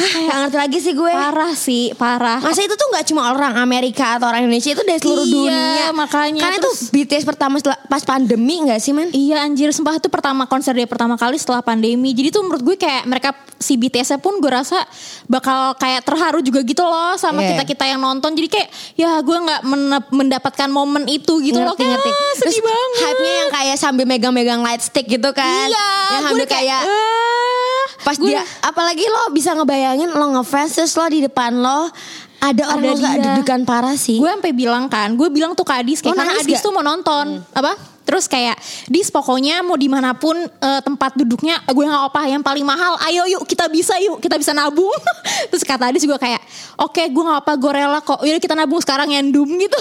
Gak 0.00 0.38
ngerti 0.40 0.58
lagi 0.58 0.78
sih 0.78 0.92
gue. 0.92 1.10
parah 1.10 1.52
sih 1.52 1.84
parah 1.92 2.38
Masa 2.38 2.60
itu 2.60 2.72
tuh 2.72 2.88
gak 2.90 3.04
cuma 3.04 3.28
orang 3.28 3.56
Amerika 3.56 4.16
atau 4.16 4.26
orang 4.26 4.42
Indonesia 4.42 4.70
itu 4.70 4.82
dari 4.82 4.96
seluruh 4.96 5.22
Iya, 5.22 5.34
dunia. 5.34 5.86
makanya. 5.92 6.40
Karena 6.40 6.58
Terus- 6.58 6.82
itu 6.84 6.94
BTS 6.96 7.24
pertama 7.24 7.54
setelah 7.56 7.78
pas 7.82 8.00
pandemi 8.00 8.60
gak 8.62 8.78
sih 8.78 8.90
man? 8.90 9.08
Iya 9.10 9.42
anjir 9.42 9.70
sumpah 9.70 9.94
itu 9.94 10.08
pertama 10.08 10.44
konser 10.44 10.72
dia 10.72 10.84
pertama 10.84 11.14
kali 11.14 11.36
setelah 11.36 11.60
pandemi 11.60 12.10
Jadi 12.10 12.28
tuh 12.30 12.42
menurut 12.42 12.62
gue 12.62 12.76
kayak 12.76 13.04
mereka 13.04 13.30
si 13.56 13.74
BTS 13.74 14.16
pun 14.18 14.36
gue 14.36 14.48
rasa 14.48 14.80
bakal 15.26 15.74
kayak 15.74 16.00
terharu 16.02 16.40
juga 16.40 16.60
gitu 16.62 16.80
loh 16.80 17.14
sama 17.14 17.40
Iya. 17.40 17.48
kita-kita 17.54 17.84
yang 17.86 18.00
nonton 18.00 18.32
Jadi 18.32 18.48
kayak 18.48 18.68
ya 18.94 19.18
gue 19.18 19.36
gak 19.38 19.60
men- 19.62 19.88
mendapatkan 20.10 20.68
momen 20.68 21.04
itu 21.06 21.38
gitu 21.38 21.58
loh 21.58 21.72
ngerti 21.72 21.82
Kayak, 21.82 21.92
ngerti. 21.98 22.10
ah, 22.10 22.32
sedih 22.36 22.62
banget 22.62 22.90
hype-nya 23.00 23.32
yang 23.36 23.50
kayak 23.50 23.76
sambil 23.76 24.04
megang-megang 24.04 24.60
light 24.60 24.80
stick 24.80 25.04
gitu 25.04 25.30
kan. 25.30 25.68
Iya 25.68 25.88
Yang 26.10 26.22
sambil 26.22 26.36
udah 26.36 26.48
kayak 26.48 26.80
ah, 26.82 27.84
pas 28.00 28.16
gue- 28.16 28.30
dia 28.30 28.40
apalagi 28.62 29.04
lo 29.04 29.28
bisa 29.30 29.52
ngebayangin 29.90 30.10
lo 30.14 30.26
ngefans 30.38 30.70
terus 30.78 30.94
lo 30.94 31.06
di 31.10 31.20
depan 31.26 31.52
lo 31.58 31.90
ada 32.40 32.62
orang 32.72 32.96
Ada 32.96 33.04
gak 33.04 33.16
deg-degan 33.20 33.62
parah 33.68 33.96
sih. 34.00 34.16
Gue 34.16 34.32
sampai 34.32 34.56
bilang 34.56 34.88
kan, 34.88 35.12
gue 35.12 35.28
bilang 35.28 35.52
tuh 35.52 35.60
ke 35.60 35.76
Adis 35.76 36.00
kayak 36.00 36.16
Lo 36.16 36.24
karena 36.24 36.40
Adis 36.40 36.56
gak? 36.56 36.64
tuh 36.64 36.72
mau 36.72 36.80
nonton 36.80 37.36
apa? 37.52 37.76
Terus 38.10 38.26
kayak 38.26 38.58
Dis 38.90 39.06
pokoknya 39.06 39.62
mau 39.62 39.78
di 39.78 39.86
mana 39.86 40.18
pun 40.18 40.34
eh, 40.34 40.80
tempat 40.82 41.14
duduknya 41.14 41.62
gue 41.70 41.84
nggak 41.86 42.10
apa 42.10 42.26
yang 42.26 42.42
paling 42.42 42.66
mahal. 42.66 42.98
Ayo 43.06 43.22
yuk 43.30 43.46
kita 43.46 43.70
bisa 43.70 43.94
yuk 44.02 44.18
kita 44.18 44.34
bisa 44.34 44.50
nabung. 44.50 44.90
Terus 45.54 45.62
kata 45.62 45.94
Adis 45.94 46.02
juga 46.02 46.18
kayak 46.18 46.42
oke 46.74 46.98
gue 46.98 47.22
nggak 47.22 47.40
apa 47.46 47.52
gue 47.54 47.70
rela 47.70 48.02
kok. 48.02 48.18
Yaudah 48.26 48.42
kita 48.42 48.58
nabung 48.58 48.82
sekarang 48.82 49.14
yang 49.14 49.30
dum 49.30 49.46
gitu. 49.62 49.78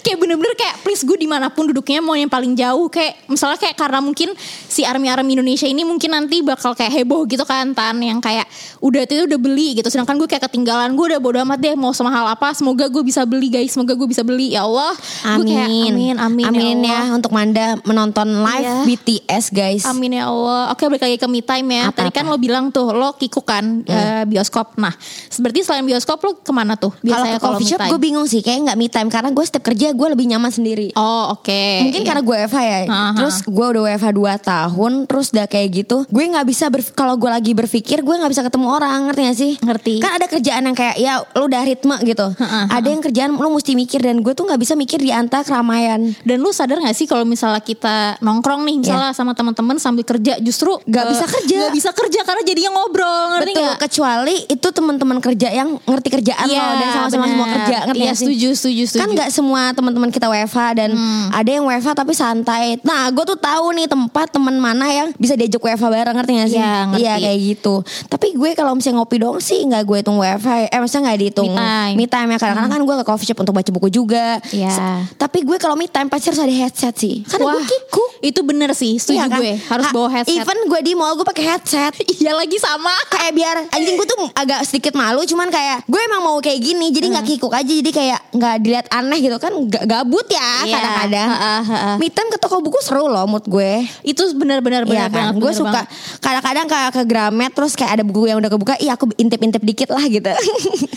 kayak 0.00 0.16
bener-bener 0.16 0.56
kayak 0.56 0.80
please 0.80 1.04
gue 1.04 1.20
di 1.20 1.28
mana 1.28 1.52
pun 1.52 1.68
duduknya 1.68 2.00
mau 2.00 2.16
yang 2.16 2.32
paling 2.32 2.56
jauh 2.56 2.88
kayak 2.88 3.28
misalnya 3.28 3.60
kayak 3.60 3.76
karena 3.76 4.00
mungkin 4.00 4.32
si 4.64 4.88
army 4.88 5.12
army 5.12 5.36
Indonesia 5.36 5.68
ini 5.68 5.84
mungkin 5.84 6.16
nanti 6.16 6.40
bakal 6.40 6.72
kayak 6.72 7.04
heboh 7.04 7.28
gitu 7.28 7.44
kan 7.44 7.76
tan 7.76 8.00
yang 8.00 8.24
kayak 8.24 8.48
udah 8.80 9.04
itu 9.04 9.28
udah 9.28 9.36
beli 9.36 9.76
gitu. 9.76 9.92
Sedangkan 9.92 10.16
gue 10.16 10.24
kayak 10.24 10.48
ketinggalan 10.48 10.96
gue 10.96 11.04
udah 11.12 11.20
bodo 11.20 11.36
amat 11.44 11.60
deh 11.60 11.74
mau 11.76 11.92
semahal 11.92 12.32
apa. 12.32 12.56
Semoga 12.56 12.88
gue 12.88 13.04
bisa 13.04 13.28
beli 13.28 13.52
guys. 13.52 13.76
Semoga 13.76 13.92
gue 13.92 14.08
bisa 14.08 14.24
beli 14.24 14.56
ya 14.56 14.64
Allah. 14.64 14.96
Gue 15.36 15.44
kayak, 15.52 15.68
Amin. 15.68 16.16
amin 16.16 16.46
amin, 16.48 16.78
ya, 16.86 17.04
Allah. 17.04 17.16
untuk 17.18 17.32
Manda 17.34 17.57
menonton 17.82 18.28
live 18.38 18.56
Iya. 18.60 18.76
BTS 18.84 19.44
guys. 19.48 19.82
Amin 19.84 20.12
ya 20.12 20.26
Allah. 20.26 20.70
Oke 20.70 20.84
balik 20.84 21.02
lagi 21.02 21.16
ke 21.16 21.26
me 21.26 21.40
time 21.40 21.68
ya. 21.70 21.82
Apa-apa. 21.86 21.98
Tadi 22.00 22.10
kan 22.12 22.24
lo 22.24 22.36
bilang 22.36 22.68
tuh 22.68 22.90
lo 22.90 23.14
kikuk 23.14 23.44
kan 23.44 23.82
eh, 23.82 24.24
bioskop. 24.24 24.74
Nah, 24.76 24.92
berarti 25.32 25.60
selain 25.62 25.82
bioskop 25.82 26.18
lo 26.18 26.32
ke 26.36 26.50
mana 26.50 26.74
tuh? 26.74 26.90
Kalau 26.92 27.04
Biasanya 27.04 27.36
ke 27.36 27.42
coffee 27.42 27.68
shop 27.68 27.80
gue 27.86 28.00
bingung 28.00 28.26
sih 28.26 28.40
kayak 28.40 28.58
nggak 28.64 28.76
me 28.76 28.86
time 28.86 29.08
karena 29.08 29.30
gue 29.30 29.44
setiap 29.44 29.64
kerja 29.64 29.90
gue 29.90 30.08
lebih 30.08 30.26
nyaman 30.26 30.50
sendiri. 30.50 30.90
Oh 30.94 31.32
oke. 31.32 31.62
Mungkin 31.84 32.02
Iya. 32.02 32.06
karena 32.06 32.22
gue 32.22 32.36
WFH 32.38 32.58
ya. 32.60 32.78
Aha. 32.86 33.10
Terus 33.14 33.36
gue 33.42 33.66
udah 33.68 33.82
WFH 33.84 34.08
2 34.10 34.36
tahun, 34.42 34.92
terus 35.06 35.26
udah 35.30 35.46
kayak 35.46 35.68
gitu. 35.74 35.96
Gue 36.06 36.24
nggak 36.24 36.46
bisa 36.46 36.64
kalau 36.92 37.14
gue 37.14 37.28
lagi 37.28 37.52
berpikir 37.52 38.00
gue 38.00 38.14
nggak 38.14 38.28
bisa 38.28 38.42
ketemu 38.42 38.66
orang, 38.68 38.98
ngerti 39.08 39.20
gak 39.22 39.36
sih? 39.36 39.52
Ngerti. 39.58 39.94
Kan 39.98 40.12
ada 40.14 40.26
kerjaan 40.26 40.62
yang 40.62 40.76
kayak 40.76 40.96
ya 40.96 41.12
lu 41.32 41.44
udah 41.44 41.62
ritme 41.62 41.96
gitu. 42.02 42.26
Ha-ha, 42.34 42.70
Ada 42.70 42.88
yang 42.88 43.02
kerjaan 43.02 43.30
lu 43.34 43.48
mesti 43.48 43.72
mikir 43.72 44.00
dan 44.00 44.18
gue 44.18 44.32
tuh 44.32 44.44
nggak 44.44 44.58
bisa 44.58 44.74
mikir 44.74 44.98
di 44.98 45.10
antara 45.10 45.42
keramaian. 45.42 46.00
Dan 46.22 46.38
lu 46.38 46.50
sadar 46.50 46.78
gak 46.78 46.92
sih 46.92 47.04
kalau 47.04 47.24
misalnya 47.38 47.62
kita 47.62 47.96
nongkrong 48.18 48.66
nih 48.66 48.76
misalnya 48.80 49.10
sama 49.12 49.30
teman-teman 49.30 49.78
sambil 49.78 50.02
kerja 50.02 50.34
justru 50.38 50.74
Iya. 50.74 50.90
Nggak 50.90 51.04
eh, 51.04 51.10
bisa 51.10 51.24
kerja. 51.28 51.54
Nggak 51.56 51.72
bisa 51.72 51.90
kerja 51.92 52.20
karena 52.20 52.42
jadinya 52.42 52.70
ngobrol, 52.72 53.22
ngerti 53.30 53.46
Betul, 53.48 53.62
nggak? 53.62 53.78
kecuali 53.80 54.36
itu 54.48 54.68
teman-teman 54.68 55.18
kerja 55.18 55.48
yang 55.50 55.68
ngerti 55.80 56.08
kerjaan 56.10 56.46
lo 56.46 56.66
dan 56.74 56.88
sama-sama 56.90 57.24
semua 57.26 57.46
kerja, 57.48 57.76
ngerti 57.84 57.98
Iya, 57.98 58.04
gak 58.04 58.16
sih? 58.16 58.24
setuju, 58.26 58.48
setuju, 58.52 58.82
setuju. 58.84 58.98
Kan 58.98 59.08
nggak 59.14 59.30
semua 59.30 59.62
teman-teman 59.70 60.08
kita 60.08 60.26
WFH 60.26 60.58
dan 60.74 60.90
ada 61.30 61.46
yang 61.48 61.62
WFH 61.62 61.90
tapi 61.94 62.12
santai. 62.12 62.64
Nah, 62.82 63.06
gue 63.08 63.24
tuh 63.24 63.38
tahu 63.38 63.70
nih 63.72 63.86
tempat 63.86 64.26
teman 64.28 64.56
mana 64.56 64.88
yang 64.88 65.08
bisa 65.14 65.34
diajak 65.34 65.60
WFH 65.60 65.86
bareng, 65.86 66.16
ngerti 66.16 66.32
gak 66.34 66.48
sih? 66.48 66.58
Iya, 66.58 66.74
ngerti. 66.88 67.00
Iya 67.00 67.14
kayak 67.20 67.38
gitu. 67.46 67.74
Tapi 68.08 68.26
gue 68.34 68.50
kalau 68.52 68.72
misalnya 68.72 68.96
ngopi 68.98 69.16
dong 69.16 69.36
sih 69.38 69.62
nggak 69.62 69.82
gue 69.84 69.96
hitung 69.98 70.18
WFH. 70.18 70.48
Eh 70.68 70.78
maksudnya 70.78 71.02
nggak 71.06 71.18
dihitung 71.20 71.46
Me 71.46 71.54
time. 71.54 71.94
me 71.94 72.04
time 72.06 72.28
ya. 72.28 72.36
Kadang-kadang 72.38 72.72
kan 72.72 72.82
gue 72.82 72.94
ke 72.96 73.06
coffee 73.06 73.26
shop 73.26 73.38
untuk 73.38 73.54
baca 73.54 73.70
buku 73.70 73.88
juga. 73.88 74.26
Iya. 74.50 74.70
S- 74.70 74.80
Tapi 75.14 75.44
gue 75.44 75.56
kalau 75.56 75.74
me 75.74 75.86
time 75.86 76.08
pasti 76.08 76.28
harus 76.28 76.40
ada 76.40 76.50
headset 76.50 76.94
sih. 76.94 77.22
Karena 77.30 77.44
gue 77.50 77.62
kikuk. 77.64 78.08
Itu 78.20 78.40
bener 78.42 78.70
sih, 78.72 78.96
setuju 78.96 79.16
Iya 79.16 79.26
kan? 79.26 79.38
gue. 79.38 79.52
Harus 79.62 79.84
Ha- 79.84 79.94
bawa 79.94 80.08
headset. 80.10 80.34
Even 80.36 80.58
gue 80.64 80.80
di 80.80 80.92
mall 80.92 81.14
gue 81.14 81.22
pakai 81.24 81.44
headset. 81.46 81.92
iya 82.16 82.32
lagi 82.32 82.56
sama. 82.56 82.90
kayak 83.08 83.32
biar 83.32 83.56
anjing 83.68 83.94
gue 83.94 84.06
tuh 84.06 84.18
agak 84.32 84.60
sedikit 84.62 84.92
malu 84.92 85.22
cuman 85.22 85.48
kayak 85.48 85.84
gue 85.84 86.00
emang 86.00 86.20
mau 86.20 86.38
kayak 86.38 86.58
gini 86.58 86.88
jadi 86.88 87.06
nggak 87.10 87.26
kikuk 87.26 87.50
aja 87.50 87.68
jadi 87.68 87.90
kayak 87.90 88.20
nggak 88.30 88.54
dilihat 88.58 88.86
aneh 88.90 89.18
gitu 89.18 89.36
kan 89.36 89.52
Ga- 89.64 89.86
gabut 89.86 90.24
ya 90.26 90.50
Iya, 90.62 90.74
kadang-kadang 90.74 91.28
ha-ha. 91.28 91.90
me 91.96 92.08
time 92.08 92.28
ke 92.28 92.38
toko 92.38 92.58
buku 92.58 92.78
seru 92.78 93.06
loh 93.06 93.24
mood 93.24 93.44
gue 93.44 93.84
Itu 94.02 94.22
benar-benar 94.32 94.82
Iya 94.82 94.88
benar 94.88 95.08
banget. 95.08 95.12
kan, 95.14 95.34
gue 95.34 95.42
benar 95.42 95.54
suka 95.54 95.80
banget. 95.82 95.88
kadang-kadang 96.18 96.66
ke, 96.66 96.78
ke 96.90 97.02
Gramet 97.04 97.52
terus 97.52 97.72
kayak 97.74 97.92
ada 97.92 98.02
buku 98.02 98.20
yang 98.24 98.38
udah 98.38 98.50
kebuka, 98.50 98.74
iya 98.76 98.92
aku 98.92 99.10
intip-intip 99.14 99.62
dikit 99.62 99.88
lah 99.88 100.04
gitu. 100.04 100.30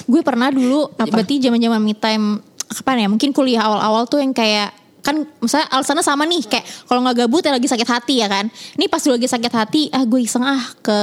gue 0.06 0.22
pernah 0.22 0.50
dulu 0.50 0.90
Apa? 0.92 1.08
berarti 1.12 1.40
zaman-zaman 1.40 1.80
me 1.80 1.94
time 1.94 2.40
kapan 2.72 3.04
ya 3.04 3.08
mungkin 3.10 3.30
kuliah 3.32 3.62
awal-awal 3.62 4.06
tuh 4.06 4.18
yang 4.18 4.32
kayak 4.32 4.72
kan 5.02 5.18
misalnya 5.38 5.68
alasannya 5.70 6.06
sama 6.06 6.24
nih 6.24 6.46
kayak 6.46 6.66
kalau 6.86 7.02
nggak 7.02 7.26
gabut 7.26 7.42
ya 7.42 7.52
lagi 7.52 7.66
sakit 7.66 7.90
hati 7.90 8.22
ya 8.22 8.30
kan 8.30 8.46
ini 8.78 8.86
pas 8.86 9.02
lagi 9.02 9.26
sakit 9.26 9.50
hati 9.52 9.82
ah 9.90 10.06
gue 10.06 10.20
iseng 10.22 10.46
ah 10.46 10.62
ke 10.78 10.98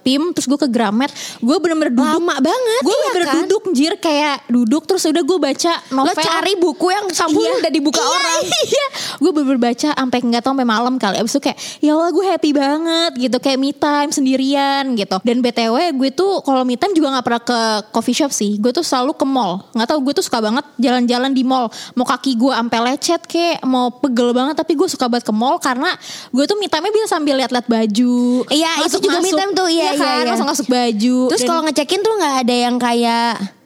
pim 0.00 0.30
terus 0.30 0.44
gue 0.44 0.58
ke 0.58 0.68
gramet 0.68 1.08
gue 1.40 1.56
bener-bener 1.56 1.90
duduk 1.90 2.20
Lama 2.20 2.36
banget, 2.38 2.80
gue 2.82 2.92
iya 2.92 3.00
bener-bener 3.08 3.24
kan? 3.24 3.36
duduk 3.48 3.62
jir 3.72 3.94
kayak 3.96 4.36
duduk 4.46 4.82
terus 4.84 5.04
udah 5.04 5.22
gue 5.22 5.38
baca 5.38 5.72
Lo 5.88 6.04
novel 6.04 6.20
cari 6.20 6.52
buku 6.54 6.86
yang 6.88 7.06
sampul 7.10 7.40
Iya. 7.40 7.56
udah 7.58 7.72
dibuka 7.72 7.96
Iya, 7.96 8.08
orang. 8.10 8.40
Iya, 8.68 8.86
gue 9.16 9.30
bener 9.32 9.56
baca 9.56 9.88
sampai 9.94 10.18
nggak 10.20 10.42
tahu 10.42 10.52
sampai 10.52 10.68
malam 10.68 10.94
kali. 10.96 11.16
Abis 11.16 11.32
itu 11.32 11.40
kayak 11.40 11.56
ya 11.80 11.94
Allah 11.94 12.10
gue 12.10 12.24
happy 12.26 12.50
banget 12.52 13.12
gitu 13.16 13.36
kayak 13.38 13.56
me 13.56 13.70
time 13.72 14.10
sendirian 14.10 14.84
gitu. 14.92 15.16
Dan 15.22 15.40
btw 15.40 15.76
gue 15.94 16.10
tuh 16.10 16.42
kalau 16.42 16.62
me 16.62 16.76
time 16.76 16.92
juga 16.92 17.16
nggak 17.16 17.24
pernah 17.24 17.42
ke 17.42 17.58
coffee 17.88 18.12
shop 18.14 18.28
sih. 18.30 18.58
Gue 18.58 18.70
tuh 18.70 18.84
selalu 18.84 19.14
ke 19.14 19.24
mall. 19.24 19.64
Nggak 19.72 19.88
tahu 19.88 19.98
gue 20.04 20.14
tuh 20.14 20.24
suka 20.26 20.38
banget 20.38 20.64
jalan-jalan 20.76 21.32
di 21.32 21.42
mall. 21.42 21.70
Mau 21.94 22.04
kaki 22.04 22.36
gue 22.36 22.52
sampai 22.52 22.78
lecet 22.84 23.22
kayak 23.24 23.37
mau 23.66 23.90
pegel 23.92 24.30
banget 24.32 24.54
tapi 24.58 24.78
gue 24.78 24.88
suka 24.88 25.10
banget 25.10 25.26
ke 25.26 25.34
mall 25.34 25.58
karena 25.58 25.90
gue 26.30 26.44
tuh 26.46 26.56
time 26.68 26.88
bisa 26.92 27.06
sambil 27.10 27.34
lihat-lihat 27.40 27.66
baju. 27.66 28.44
Iya, 28.48 28.72
itu 28.86 28.98
juga 29.02 29.18
me 29.18 29.30
time 29.32 29.52
tuh. 29.56 29.68
Iya, 29.68 29.90
kan? 29.96 30.04
iya, 30.04 30.12
iya. 30.24 30.32
Masuk-masuk 30.32 30.66
baju. 30.68 31.18
Terus 31.34 31.42
kalau 31.44 31.60
ngecekin 31.66 32.00
tuh 32.00 32.12
nggak 32.16 32.34
ada 32.46 32.54
yang 32.54 32.76
kayak 32.76 33.57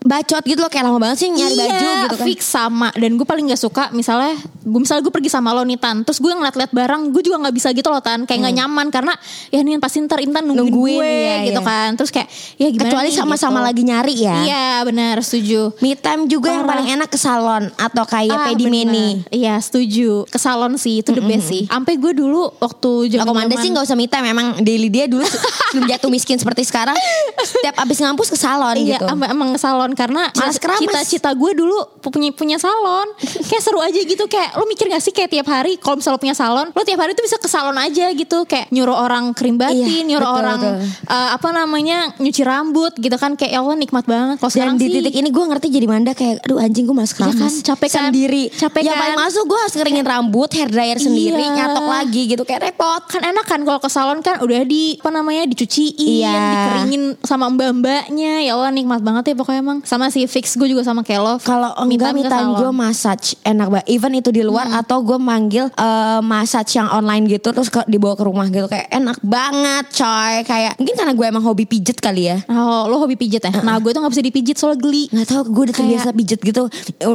bacot 0.00 0.40
gitu 0.42 0.56
loh 0.56 0.68
kayak 0.68 0.84
lama 0.84 0.96
banget 0.98 1.16
sih 1.18 1.28
nyari 1.28 1.52
iya, 1.52 1.60
baju 1.66 1.86
gitu 2.02 2.16
kan. 2.16 2.26
fix 2.26 2.40
sama 2.42 2.88
dan 2.90 3.12
gue 3.12 3.22
paling 3.22 3.44
gak 3.46 3.58
suka 3.58 3.84
misalnya 3.90 4.32
gue 4.58 4.80
misalnya 4.80 5.02
gue 5.02 5.12
pergi 5.12 5.28
sama 5.28 5.52
lo 5.52 5.60
nih 5.60 5.76
tan 5.76 6.00
terus 6.00 6.16
gue 6.16 6.30
ngeliat-liat 6.30 6.68
barang 6.68 7.02
gue 7.10 7.22
juga 7.22 7.36
nggak 7.38 7.54
bisa 7.54 7.68
gitu 7.70 7.84
loh 7.86 8.00
tan 8.00 8.24
kayak 8.24 8.40
nggak 8.40 8.56
nyaman 8.56 8.86
karena 8.88 9.12
ya 9.48 9.60
nih 9.60 9.76
pasti 9.76 10.00
ntar 10.00 10.18
Intan 10.18 10.42
nungguin, 10.42 10.60
Hmm. 10.60 10.68
Nungguin, 10.70 11.00
gue 11.00 11.12
iya, 11.22 11.36
gitu 11.46 11.60
iya. 11.60 11.68
kan 11.68 11.90
terus 11.92 12.10
kayak 12.10 12.28
ya 12.56 12.68
gimana 12.68 12.84
Kecuali 12.86 13.08
sama-sama 13.10 13.58
gitu. 13.58 13.66
lagi 13.66 13.82
nyari 13.84 14.14
ya. 14.16 14.36
iya 14.40 14.66
benar 14.82 15.16
setuju 15.20 15.76
Me 15.78 15.92
time 15.94 16.24
juga 16.26 16.48
yang 16.48 16.62
Parah. 16.62 16.72
paling 16.74 16.88
enak 16.94 17.08
ke 17.08 17.18
salon 17.18 17.64
atau 17.70 18.04
kayak 18.04 18.32
Ah, 18.32 18.46
pedi 18.46 18.64
mini. 18.66 19.20
Iya 19.28 19.58
setuju 19.58 20.24
Ke 20.24 20.38
salon 20.38 20.74
sih 20.74 20.98
Itu 20.98 21.10
the 21.10 21.20
best 21.20 21.46
sih 21.46 21.66
Sampai 21.66 21.96
gue 21.96 22.12
dulu 22.12 22.48
Waktu 22.56 23.10
zaman 23.10 23.26
Rekomendasi 23.26 23.66
nggak 23.68 23.84
usah 23.84 23.94
me 23.94 24.06
time 24.06 24.24
Emang 24.24 24.54
daily 24.60 24.88
dia 24.88 25.04
dulu 25.04 25.26
sebelum 25.68 25.84
jatuh 25.86 26.08
miskin 26.08 26.36
seperti 26.36 26.62
sekarang 26.62 26.94
Setiap 27.36 27.74
abis 27.76 27.98
ngampus 27.98 28.28
ke 28.28 28.38
salon 28.38 28.76
Iya, 28.76 28.96
gitu 28.96 29.04
emang 29.26 29.50
ke 29.50 29.60
salon 29.60 29.89
karena 29.92 30.30
Malas 30.30 30.56
keramas. 30.56 30.80
cita-cita 30.80 31.30
gue 31.30 31.50
dulu 31.52 31.78
punya 32.00 32.30
punya 32.30 32.56
salon. 32.56 33.08
kayak 33.20 33.60
seru 33.60 33.78
aja 33.78 33.96
gitu 33.96 34.24
kayak 34.24 34.54
lo 34.54 34.64
mikir 34.64 34.86
gak 34.86 35.00
sih 35.00 35.10
kayak 35.10 35.30
tiap 35.30 35.46
hari 35.46 35.76
kalau 35.76 35.96
misalnya 35.96 36.14
lo 36.14 36.20
punya 36.20 36.34
salon, 36.34 36.66
lo 36.68 36.82
tiap 36.82 36.98
hari 36.98 37.12
tuh 37.12 37.22
bisa 37.22 37.36
ke 37.36 37.46
salon 37.46 37.74
aja 37.74 38.06
gitu 38.10 38.42
kayak 38.42 38.70
nyuruh 38.70 38.96
orang 38.96 39.32
krim 39.32 39.54
batin, 39.54 39.80
Iya, 39.80 40.02
nyuruh 40.06 40.26
betul, 40.26 40.40
orang 40.40 40.58
betul. 40.60 40.74
eh, 41.08 41.28
apa 41.32 41.48
namanya 41.50 41.98
nyuci 42.16 42.42
rambut 42.42 42.92
gitu 42.94 43.14
kan 43.14 43.34
kayak 43.34 43.50
ya 43.50 43.60
Allah 43.60 43.76
nikmat 43.76 44.04
banget. 44.04 44.36
Kalau 44.36 44.50
sekarang 44.50 44.74
Dan 44.74 44.80
di 44.80 44.86
sih 44.86 44.94
titik 45.00 45.14
ini 45.16 45.28
gue 45.28 45.44
ngerti 45.44 45.66
jadi 45.68 45.86
Manda 45.86 46.12
kayak 46.12 46.42
Aduh 46.42 46.58
anjing 46.58 46.84
gue 46.84 46.92
malas 46.92 47.10
Iya 47.10 47.16
keramas 47.20 47.36
kan, 47.36 47.52
capek 47.66 47.88
kan? 47.88 48.02
Sendiri 48.06 48.44
Capek 48.48 48.80
Yang 48.80 48.90
kan? 48.90 49.00
paling 49.00 49.18
masuk 49.20 49.44
gue 49.44 49.58
harus 49.58 49.74
ngeringin 49.74 50.04
rambut 50.04 50.48
Hair 50.50 50.68
dryer 50.68 50.98
sendiri 50.98 51.42
Iya. 51.42 51.54
Nyatok 51.56 51.86
lagi 51.86 52.22
gitu 52.26 52.42
Kayak 52.42 52.60
repot 52.66 53.02
kan 53.04 53.22
enak 53.22 53.44
kan 53.44 53.60
kalau 53.60 53.78
ke 53.78 53.88
salon 53.88 54.18
kan 54.18 54.38
udah 54.38 54.60
di 54.62 54.96
apa 54.96 55.10
namanya 55.10 55.42
dicuciin, 55.44 56.20
Iya. 56.20 56.32
dikeringin 56.32 57.02
sama 57.20 57.48
mbak-mbaknya. 57.48 58.42
Ya 58.42 58.52
Allah 58.52 58.70
nikmat 58.70 59.00
banget 59.00 59.22
ya 59.26 59.34
pokoknya 59.34 59.60
emang. 59.60 59.79
Sama 59.84 60.08
si 60.08 60.24
fix 60.26 60.54
gue 60.54 60.68
juga 60.68 60.82
sama 60.82 61.02
kayak 61.02 61.20
lo. 61.20 61.34
Kalau 61.40 61.72
enggak. 61.76 62.12
Hmm. 62.40 62.56
gue 62.56 62.70
massage 62.72 63.36
enak 63.42 63.66
banget. 63.68 63.86
Even 63.90 64.12
itu 64.16 64.30
di 64.30 64.42
luar 64.42 64.66
atau 64.72 65.04
gue 65.04 65.18
manggil 65.20 65.68
eh, 65.70 66.20
massage 66.20 66.76
yang 66.76 66.88
online 66.88 67.28
gitu 67.28 67.52
terus 67.52 67.68
ke, 67.68 67.84
dibawa 67.86 68.14
ke 68.16 68.24
rumah 68.24 68.46
gitu 68.48 68.66
kayak 68.66 68.88
enak 68.90 69.18
banget 69.20 69.84
coy. 69.92 70.34
Kayak 70.44 70.72
mungkin 70.80 70.94
karena 70.96 71.12
gue 71.12 71.26
emang 71.26 71.44
hobi 71.44 71.64
pijet 71.66 71.98
kali 72.00 72.32
ya. 72.32 72.38
Oh, 72.48 72.88
lo 72.88 73.00
hobi 73.00 73.14
pijet 73.14 73.44
ya? 73.44 73.52
Nah, 73.60 73.76
gue 73.78 73.90
tuh 73.92 74.00
gak 74.00 74.12
bisa 74.12 74.24
dipijit 74.24 74.56
soalnya 74.56 74.80
geli. 74.80 75.04
Nggak 75.12 75.26
tahu 75.28 75.42
gue 75.50 75.62
udah 75.70 75.76
terbiasa 75.76 76.10
pijet 76.16 76.40
gitu 76.40 76.62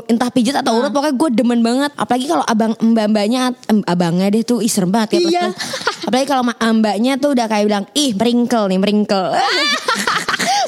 entah 0.09 0.29
pijet 0.29 0.55
atau 0.59 0.77
urut 0.77 0.91
pokoknya 0.91 1.15
gue 1.15 1.29
demen 1.35 1.59
banget 1.61 1.91
apalagi 1.95 2.25
kalau 2.29 2.45
abang 2.45 2.73
mbak 2.81 3.05
mbaknya 3.11 3.41
abangnya 3.85 4.27
deh 4.31 4.43
tuh 4.43 4.59
ih 4.61 4.71
serem 4.71 4.91
banget 4.91 5.17
ya 5.17 5.19
Iya. 5.25 5.45
apalagi 6.05 6.27
kalau 6.29 6.43
mbaknya 6.45 7.17
tuh 7.17 7.33
udah 7.33 7.45
kayak 7.49 7.65
bilang 7.65 7.85
ih 7.93 8.13
meringkel 8.13 8.69
nih 8.69 8.79
meringkel 8.79 9.23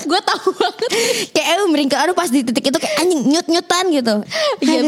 gue 0.08 0.22
tahu 0.24 0.50
banget. 0.56 0.90
kayak 1.36 1.48
eh 1.52 1.68
meringkel 1.88 2.04
aduh 2.04 2.16
pas 2.20 2.28
di 2.28 2.44
titik 2.44 2.68
itu 2.68 2.78
kayak 2.78 2.96
anjing 3.00 3.22
nyut 3.24 3.48
nyutan 3.48 3.86
gitu 3.96 4.16
Iya 4.68 4.82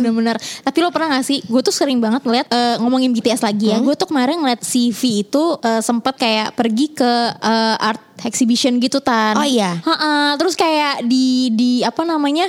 bener-bener. 0.00 0.36
Tapi 0.40 0.78
lo 0.80 0.88
pernah 0.88 1.20
gak 1.20 1.26
sih? 1.28 1.44
Gue 1.44 1.60
tuh 1.60 1.74
sering 1.74 2.00
banget 2.00 2.24
ngeliat 2.24 2.48
eh, 2.48 2.76
ngomongin 2.80 3.12
BTS 3.12 3.44
lagi 3.44 3.68
ya. 3.74 3.78
Gue 3.82 3.92
tuh 3.98 4.08
kemarin 4.08 4.40
ngeliat 4.40 4.62
CV 4.64 5.26
itu 5.26 5.44
eh, 5.60 5.82
sempet 5.84 6.16
kayak 6.16 6.56
pergi 6.56 6.96
ke 6.96 7.12
eh, 7.36 7.76
art 7.76 8.00
exhibition 8.24 8.80
gitu 8.80 9.02
tan. 9.04 9.36
Oh, 9.36 9.44
iya? 9.44 9.76
Ha-ha. 9.82 10.40
Terus 10.40 10.56
kayak 10.56 11.04
di 11.04 11.52
di 11.52 11.70
apa 11.84 12.00
namanya? 12.06 12.48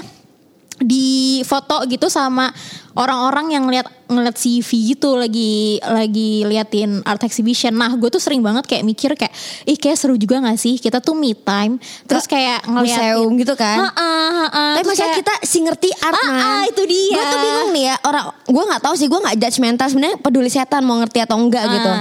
di 0.82 1.40
foto 1.46 1.86
gitu 1.86 2.10
sama 2.10 2.50
orang-orang 2.94 3.46
yang 3.52 3.64
ngeliat 3.64 3.88
ngeliat 4.06 4.36
CV 4.36 4.68
gitu 4.92 5.16
lagi 5.16 5.80
lagi 5.80 6.44
liatin 6.44 7.00
art 7.02 7.24
exhibition. 7.24 7.72
Nah, 7.72 7.96
gue 7.96 8.10
tuh 8.10 8.20
sering 8.20 8.44
banget 8.44 8.68
kayak 8.68 8.84
mikir 8.84 9.16
kayak, 9.16 9.32
ih 9.64 9.76
kayak 9.76 9.96
seru 9.96 10.20
juga 10.20 10.42
gak 10.42 10.60
sih 10.60 10.76
kita 10.76 11.00
tuh 11.00 11.16
me 11.16 11.32
time, 11.32 11.80
terus 12.04 12.28
kayak 12.28 12.68
ngeliatin 12.68 12.92
museum 13.16 13.32
gitu 13.40 13.54
kan? 13.56 13.88
Ha-ha. 13.88 14.76
Tapi 14.76 14.92
kayak- 14.92 15.18
kita 15.18 15.34
si 15.42 15.58
ngerti 15.62 15.90
art 15.98 16.20
man. 16.22 16.36
ah, 16.36 16.64
itu 16.66 16.84
dia. 16.84 17.16
Gue 17.16 17.24
tuh 17.26 17.40
bingung 17.40 17.72
nih 17.72 17.84
ya 17.86 17.96
orang 18.04 18.26
gue 18.44 18.64
nggak 18.68 18.82
tahu 18.82 18.94
sih 18.94 19.08
gue 19.08 19.16
nggak 19.18 19.36
judgmental 19.38 19.88
sebenarnya 19.88 20.18
peduli 20.20 20.50
setan 20.52 20.84
mau 20.84 21.00
ngerti 21.00 21.20
atau 21.22 21.40
enggak 21.40 21.64
Ah. 21.64 21.72
gitu. 21.72 21.92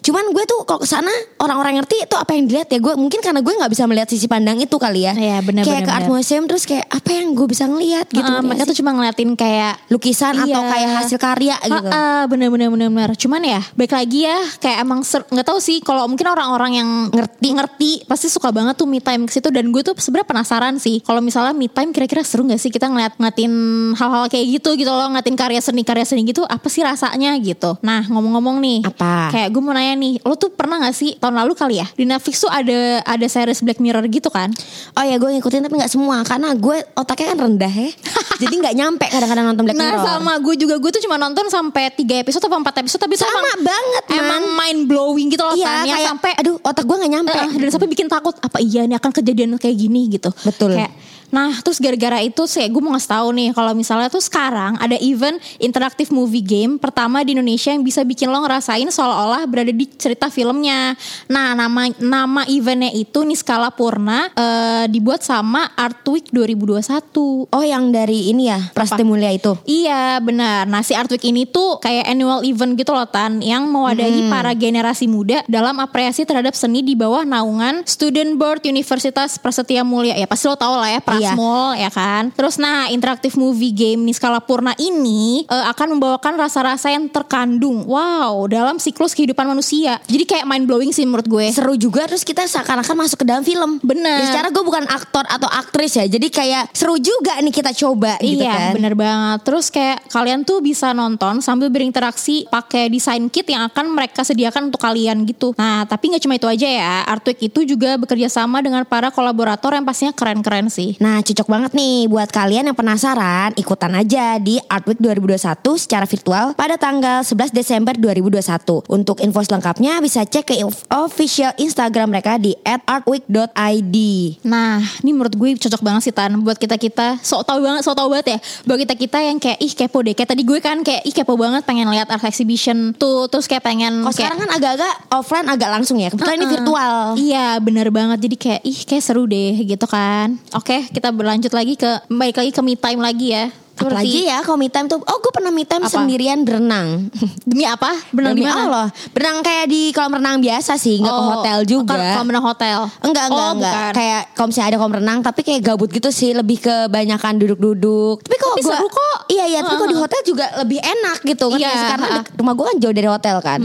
Cuman 0.00 0.24
gue 0.30 0.44
tuh 0.46 0.64
kalau 0.64 0.80
ke 0.80 0.88
sana 0.88 1.10
orang-orang 1.36 1.76
ngerti 1.76 2.00
itu 2.00 2.16
apa 2.16 2.32
yang 2.32 2.48
dilihat 2.48 2.70
ya 2.70 2.80
gue 2.80 2.94
mungkin 2.96 3.20
karena 3.20 3.44
gue 3.44 3.52
nggak 3.52 3.68
bisa 3.68 3.84
melihat 3.84 4.08
sisi 4.08 4.24
pandang 4.24 4.56
itu 4.56 4.72
kali 4.72 5.04
ya. 5.04 5.12
Iya, 5.12 5.44
benar, 5.44 5.68
Kayak 5.68 5.84
benar, 5.84 5.92
ke 5.92 5.98
art 5.98 6.08
museum 6.08 6.48
terus 6.48 6.64
kayak 6.64 6.86
apa 6.88 7.10
yang 7.12 7.36
gue 7.36 7.44
bisa 7.44 7.68
ngelihat 7.68 8.06
gitu. 8.08 8.24
Heeh, 8.24 8.40
mereka 8.40 8.64
tuh 8.64 8.72
cuma 8.74 8.96
ngeliatin 8.96 9.36
kayak 9.36 9.76
lukisan 9.90 10.37
atau 10.38 10.60
Iya. 10.60 10.70
kayak 10.70 10.90
hasil 10.96 11.18
karya 11.18 11.56
gitu. 11.58 11.88
Heeh, 11.88 12.20
bener 12.26 12.48
bener 12.48 12.68
bener 12.68 12.88
bener. 12.88 13.10
Cuman 13.14 13.40
ya, 13.40 13.60
baik 13.74 13.90
lagi 13.90 14.24
ya, 14.24 14.38
kayak 14.58 14.78
emang 14.80 15.00
nggak 15.02 15.44
tahu 15.44 15.58
sih 15.58 15.78
kalau 15.80 16.04
mungkin 16.04 16.26
orang-orang 16.26 16.72
yang 16.74 16.88
ngerti 17.08 17.48
ngerti 17.50 17.90
pasti 18.04 18.26
suka 18.26 18.48
banget 18.48 18.74
tuh 18.74 18.84
me 18.84 18.98
time 18.98 19.24
ke 19.24 19.32
situ 19.32 19.48
dan 19.48 19.68
gue 19.68 19.82
tuh 19.82 19.94
sebenarnya 19.94 20.28
penasaran 20.28 20.74
sih. 20.76 21.00
Kalau 21.00 21.18
misalnya 21.18 21.52
me 21.52 21.66
time 21.66 21.90
kira-kira 21.90 22.22
seru 22.22 22.42
nggak 22.42 22.56
sih 22.56 22.68
kita 22.68 22.86
ngeliat 22.86 23.16
ngatin 23.16 23.52
hal-hal 23.94 24.24
kayak 24.26 24.46
gitu 24.52 24.74
gitu 24.74 24.88
loh, 24.88 25.08
ngatin 25.08 25.34
karya 25.34 25.58
seni 25.58 25.82
karya 25.82 26.04
seni 26.04 26.22
gitu, 26.22 26.42
apa 26.42 26.66
sih 26.66 26.82
rasanya 26.82 27.34
gitu. 27.38 27.76
Nah 27.80 28.04
ngomong-ngomong 28.04 28.58
nih, 28.58 28.78
Apa? 28.84 29.30
Kayak 29.30 29.48
gue 29.50 29.62
mau 29.62 29.72
nanya 29.72 29.94
nih, 29.94 30.20
lo 30.20 30.34
tuh 30.34 30.50
pernah 30.50 30.78
nggak 30.78 30.94
sih 30.94 31.16
tahun 31.16 31.34
lalu 31.36 31.52
kali 31.54 31.76
ya 31.76 31.86
di 31.90 32.04
Netflix 32.04 32.38
tuh 32.38 32.50
ada 32.50 33.02
ada 33.02 33.26
series 33.26 33.60
Black 33.60 33.78
Mirror 33.78 34.06
gitu 34.08 34.28
kan? 34.28 34.50
Oh 34.94 35.02
ya 35.02 35.16
gue 35.16 35.28
ngikutin 35.30 35.62
tapi 35.62 35.74
nggak 35.76 35.90
semua 35.90 36.20
karena 36.22 36.52
gue 36.52 36.76
otaknya 36.94 37.26
kan 37.32 37.38
rendah 37.40 37.72
ya. 37.72 37.90
Jadi 38.42 38.54
nggak 38.54 38.74
nyampe 38.74 39.06
kadang-kadang 39.08 39.44
nonton 39.46 39.64
Black 39.64 39.76
nah 39.76 39.90
Mirror. 39.92 40.06
sama 40.06 40.27
gue 40.36 40.54
juga 40.60 40.76
gue 40.76 40.90
tuh 40.92 41.00
cuma 41.00 41.16
nonton 41.16 41.48
sampai 41.48 41.88
3 41.88 42.20
episode 42.20 42.44
atau 42.44 42.60
4 42.60 42.82
episode 42.84 43.00
tapi 43.00 43.16
Sama 43.16 43.32
emang, 43.32 43.60
banget, 43.64 44.04
Man. 44.04 44.18
emang 44.20 44.42
mind 44.52 44.80
blowing 44.84 45.28
gitu 45.32 45.42
loh 45.48 45.56
Iya 45.56 45.88
ya, 45.88 45.96
kayak 45.96 46.08
sampai 46.12 46.30
aduh 46.36 46.56
otak 46.60 46.84
gue 46.84 46.96
nggak 47.00 47.12
nyampe. 47.16 47.38
Eh, 47.40 47.50
dan 47.56 47.68
sampai 47.72 47.88
bikin 47.88 48.06
takut 48.12 48.36
apa 48.36 48.58
iya 48.60 48.84
nih 48.84 49.00
akan 49.00 49.10
kejadian 49.16 49.56
kayak 49.56 49.76
gini 49.80 50.12
gitu. 50.12 50.28
Betul. 50.44 50.76
Kayak 50.76 50.92
Nah 51.28 51.60
terus 51.60 51.76
gara-gara 51.76 52.24
itu 52.24 52.48
sih 52.48 52.64
gue 52.64 52.80
mau 52.80 52.96
ngasih 52.96 53.10
tahu 53.12 53.28
nih 53.36 53.48
kalau 53.52 53.72
misalnya 53.76 54.08
tuh 54.08 54.24
sekarang 54.24 54.80
ada 54.80 54.96
event 54.96 55.36
interaktif 55.60 56.08
movie 56.08 56.40
game 56.40 56.80
pertama 56.80 57.20
di 57.20 57.36
Indonesia 57.36 57.68
yang 57.68 57.84
bisa 57.84 58.00
bikin 58.02 58.32
lo 58.32 58.40
ngerasain 58.40 58.88
seolah-olah 58.88 59.44
berada 59.44 59.72
di 59.72 59.84
cerita 59.98 60.32
filmnya. 60.32 60.96
Nah 61.28 61.52
nama 61.52 61.92
nama 62.00 62.42
eventnya 62.48 62.88
itu 62.96 63.24
Niskala 63.28 63.68
Purna 63.72 64.32
eh, 64.32 64.84
dibuat 64.88 65.20
sama 65.20 65.68
Art 65.76 66.00
Week 66.08 66.24
2021. 66.32 67.52
Oh 67.52 67.64
yang 67.64 67.92
dari 67.92 68.32
ini 68.32 68.48
ya 68.48 68.60
Prasti 68.72 69.04
Mulia 69.04 69.28
itu. 69.28 69.52
Iya 69.68 70.24
benar. 70.24 70.64
Nah 70.64 70.80
si 70.80 70.96
Art 70.96 71.12
Week 71.12 71.22
ini 71.28 71.44
tuh 71.44 71.76
kayak 71.80 72.08
annual 72.08 72.40
event 72.44 72.72
gitu 72.72 72.96
loh 72.96 73.08
Tan 73.08 73.44
yang 73.44 73.68
mewadahi 73.68 74.32
para 74.32 74.56
generasi 74.56 75.04
muda 75.04 75.44
dalam 75.44 75.76
apresiasi 75.80 76.24
terhadap 76.24 76.56
seni 76.56 76.80
di 76.80 76.96
bawah 76.96 77.28
naungan 77.28 77.84
Student 77.84 78.40
Board 78.40 78.64
Universitas 78.64 79.36
Prasetya 79.36 79.84
Mulia. 79.84 80.16
Ya 80.16 80.24
pasti 80.24 80.48
lo 80.48 80.56
tau 80.56 80.80
lah 80.80 80.88
ya 80.88 81.00
Prasmul 81.18 81.68
ya 81.78 81.90
kan. 81.90 82.22
Terus 82.32 82.56
nah 82.56 82.86
interaktif 82.88 83.34
movie 83.34 83.74
game 83.74 84.06
Niskala 84.06 84.40
Purna 84.42 84.72
ini 84.78 85.44
eh, 85.44 85.66
akan 85.70 85.98
membawakan 85.98 86.38
rasa-rasa 86.38 86.92
yang 86.92 87.10
terkandung 87.10 87.84
wow 87.86 88.46
dalam 88.46 88.78
siklus 88.78 89.12
kehidupan 89.12 89.48
manusia. 89.48 89.98
Jadi 90.06 90.24
kayak 90.24 90.46
mind 90.46 90.64
blowing 90.68 90.90
sih 90.94 91.04
menurut 91.08 91.26
gue. 91.26 91.46
Seru 91.50 91.74
juga 91.74 92.06
terus 92.06 92.22
kita 92.22 92.44
seakan-akan 92.46 92.96
masuk 93.06 93.24
ke 93.24 93.26
dalam 93.26 93.42
film. 93.42 93.80
Bener. 93.80 94.22
Ya, 94.22 94.26
secara 94.34 94.48
gue 94.52 94.64
bukan 94.64 94.84
aktor 94.86 95.24
atau 95.26 95.48
aktris 95.48 95.96
ya. 95.96 96.04
Jadi 96.04 96.28
kayak 96.28 96.70
seru 96.76 97.00
juga 97.00 97.38
nih 97.40 97.54
kita 97.54 97.72
coba 97.74 98.20
gitu 98.20 98.44
iya, 98.44 98.70
kan. 98.70 98.72
bener 98.76 98.94
banget. 98.94 99.38
Terus 99.48 99.66
kayak 99.72 100.08
kalian 100.12 100.44
tuh 100.44 100.60
bisa 100.60 100.92
nonton 100.92 101.40
sambil 101.40 101.72
berinteraksi 101.72 102.44
pakai 102.48 102.92
desain 102.92 103.24
kit 103.32 103.48
yang 103.48 103.64
akan 103.66 103.92
mereka 103.92 104.22
sediakan 104.22 104.68
untuk 104.68 104.82
kalian 104.82 105.24
gitu. 105.24 105.56
Nah, 105.56 105.88
tapi 105.88 106.12
nggak 106.12 106.22
cuma 106.22 106.34
itu 106.36 106.48
aja 106.48 106.68
ya. 106.68 106.94
Artwork 107.08 107.40
itu 107.40 107.64
juga 107.64 107.96
bekerja 107.96 108.28
sama 108.28 108.60
dengan 108.60 108.84
para 108.84 109.08
kolaborator 109.08 109.72
yang 109.74 109.84
pastinya 109.88 110.12
keren-keren 110.12 110.68
sih. 110.68 111.00
Nah 111.00 111.07
cocok 111.24 111.48
banget 111.48 111.72
nih 111.72 112.06
buat 112.06 112.28
kalian 112.28 112.70
yang 112.70 112.76
penasaran 112.76 113.56
ikutan 113.56 113.92
aja 113.96 114.36
di 114.36 114.60
Art 114.68 114.84
Week 114.84 115.00
2021 115.00 115.64
secara 115.80 116.04
virtual 116.04 116.52
pada 116.52 116.76
tanggal 116.76 117.24
11 117.24 117.50
Desember 117.56 117.96
2021. 117.96 118.84
Untuk 118.88 119.24
info 119.24 119.40
selengkapnya 119.40 119.98
bisa 120.04 120.22
cek 120.28 120.44
ke 120.52 120.54
official 120.92 121.56
Instagram 121.56 122.12
mereka 122.12 122.36
di 122.36 122.52
@artweek.id. 122.64 123.96
Nah, 124.44 124.84
ini 125.00 125.10
menurut 125.16 125.34
gue 125.34 125.56
cocok 125.56 125.82
banget 125.82 126.10
sih 126.10 126.14
Tan 126.14 126.40
buat 126.44 126.60
kita-kita 126.60 127.20
sok 127.24 127.48
tahu 127.48 127.64
banget, 127.64 127.82
sok 127.86 127.96
tahu 127.96 128.08
banget 128.12 128.26
ya. 128.34 128.38
Buat 128.68 128.78
kita-kita 128.84 129.18
yang 129.24 129.38
kayak 129.40 129.58
ih 129.64 129.72
kepo 129.72 129.98
deh. 130.04 130.12
Kayak 130.12 130.30
tadi 130.36 130.42
gue 130.44 130.58
kan 130.60 130.84
kayak 130.84 131.02
ih 131.08 131.14
kepo 131.14 131.34
banget 131.40 131.64
pengen 131.64 131.88
lihat 131.88 132.12
art 132.12 132.24
exhibition 132.28 132.92
tuh 132.96 133.28
terus 133.32 133.48
kayak 133.48 133.64
pengen 133.64 134.04
Kalau 134.04 134.12
kayak, 134.12 134.18
sekarang 134.18 134.38
kan 134.44 134.50
agak-agak 134.52 134.92
offline 135.12 135.48
agak 135.48 135.70
langsung 135.72 135.96
ya. 135.96 136.12
Kebetulan 136.12 136.36
ini 136.36 136.44
Uh-uh. 136.44 136.54
virtual. 136.58 136.94
Iya 137.18 137.46
bener 137.62 137.88
banget 137.92 138.18
Jadi 138.24 138.36
kayak 138.36 138.60
ih 138.64 138.78
kayak 138.84 139.04
seru 139.04 139.24
deh 139.28 139.54
gitu 139.62 139.86
kan 139.88 140.38
Oke 140.56 140.88
kita 140.98 141.08
berlanjut 141.08 141.50
lagi 141.50 141.74
ke 141.74 141.90
Baik 142.08 142.34
lagi 142.36 142.50
ke 142.50 142.60
me 142.60 142.74
time 142.74 142.98
lagi 142.98 143.28
ya 143.30 143.46
Apalagi 143.78 144.26
ya 144.26 144.42
kalau 144.42 144.58
me 144.58 144.66
time 144.66 144.90
tuh 144.90 144.98
Oh 144.98 145.22
gue 145.22 145.30
pernah 145.30 145.54
me 145.54 145.62
time 145.62 145.86
Apa? 145.86 145.94
sendirian 145.94 146.42
berenang 146.42 147.06
Demi 147.48 147.62
apa? 147.62 147.94
Berenang 148.10 148.34
di 148.34 148.42
Demi 148.42 148.50
mana? 148.50 148.62
Allah 148.66 148.86
Berenang 149.08 149.38
kayak 149.38 149.66
di 149.66 149.94
kolam 149.94 150.18
renang 150.18 150.42
biasa 150.42 150.74
sih 150.74 150.98
Nggak 150.98 151.06
ke 151.08 151.14
Oh, 151.14 151.26
hotel 151.30 151.58
juga 151.62 151.94
kalau 151.94 152.26
berenang 152.26 152.42
hotel 152.44 152.78
Enggak, 152.98 153.24
enggak, 153.30 153.38
Oh, 153.38 153.52
enggak. 153.54 153.70
bukan. 153.70 153.92
Kayak 153.94 154.22
kalau 154.34 154.46
misalnya 154.50 154.68
ada 154.68 154.76
kolam 154.76 154.94
renang 154.96 155.18
tapi 155.20 155.40
kayak 155.40 155.60
gabut 155.62 155.88
gitu 155.88 156.10
sih, 156.10 156.30
lebih 156.32 156.58
kebanyakan 156.58 157.32
duduk-duduk. 157.38 158.16
Tapi 158.20 158.36
kalau 158.36 158.54
seru 158.58 158.86
kok. 158.88 159.16
Iya, 159.28 159.44
iya, 159.46 159.58
tapi 159.60 159.74
kalau 159.76 159.86
di 159.88 159.98
hotel 159.98 160.20
juga 160.24 160.46
lebih 160.58 160.78
enak 160.78 161.18
gitu 161.22 161.46
kan. 161.48 161.58
Iya, 161.58 161.70
karena 161.88 162.06
dek- 162.18 162.32
rumah 162.34 162.52
gua 162.52 162.64
kan 162.66 162.76
jauh 162.78 162.90
dari 162.92 163.08
hotel 163.08 163.36
kan. 163.38 163.60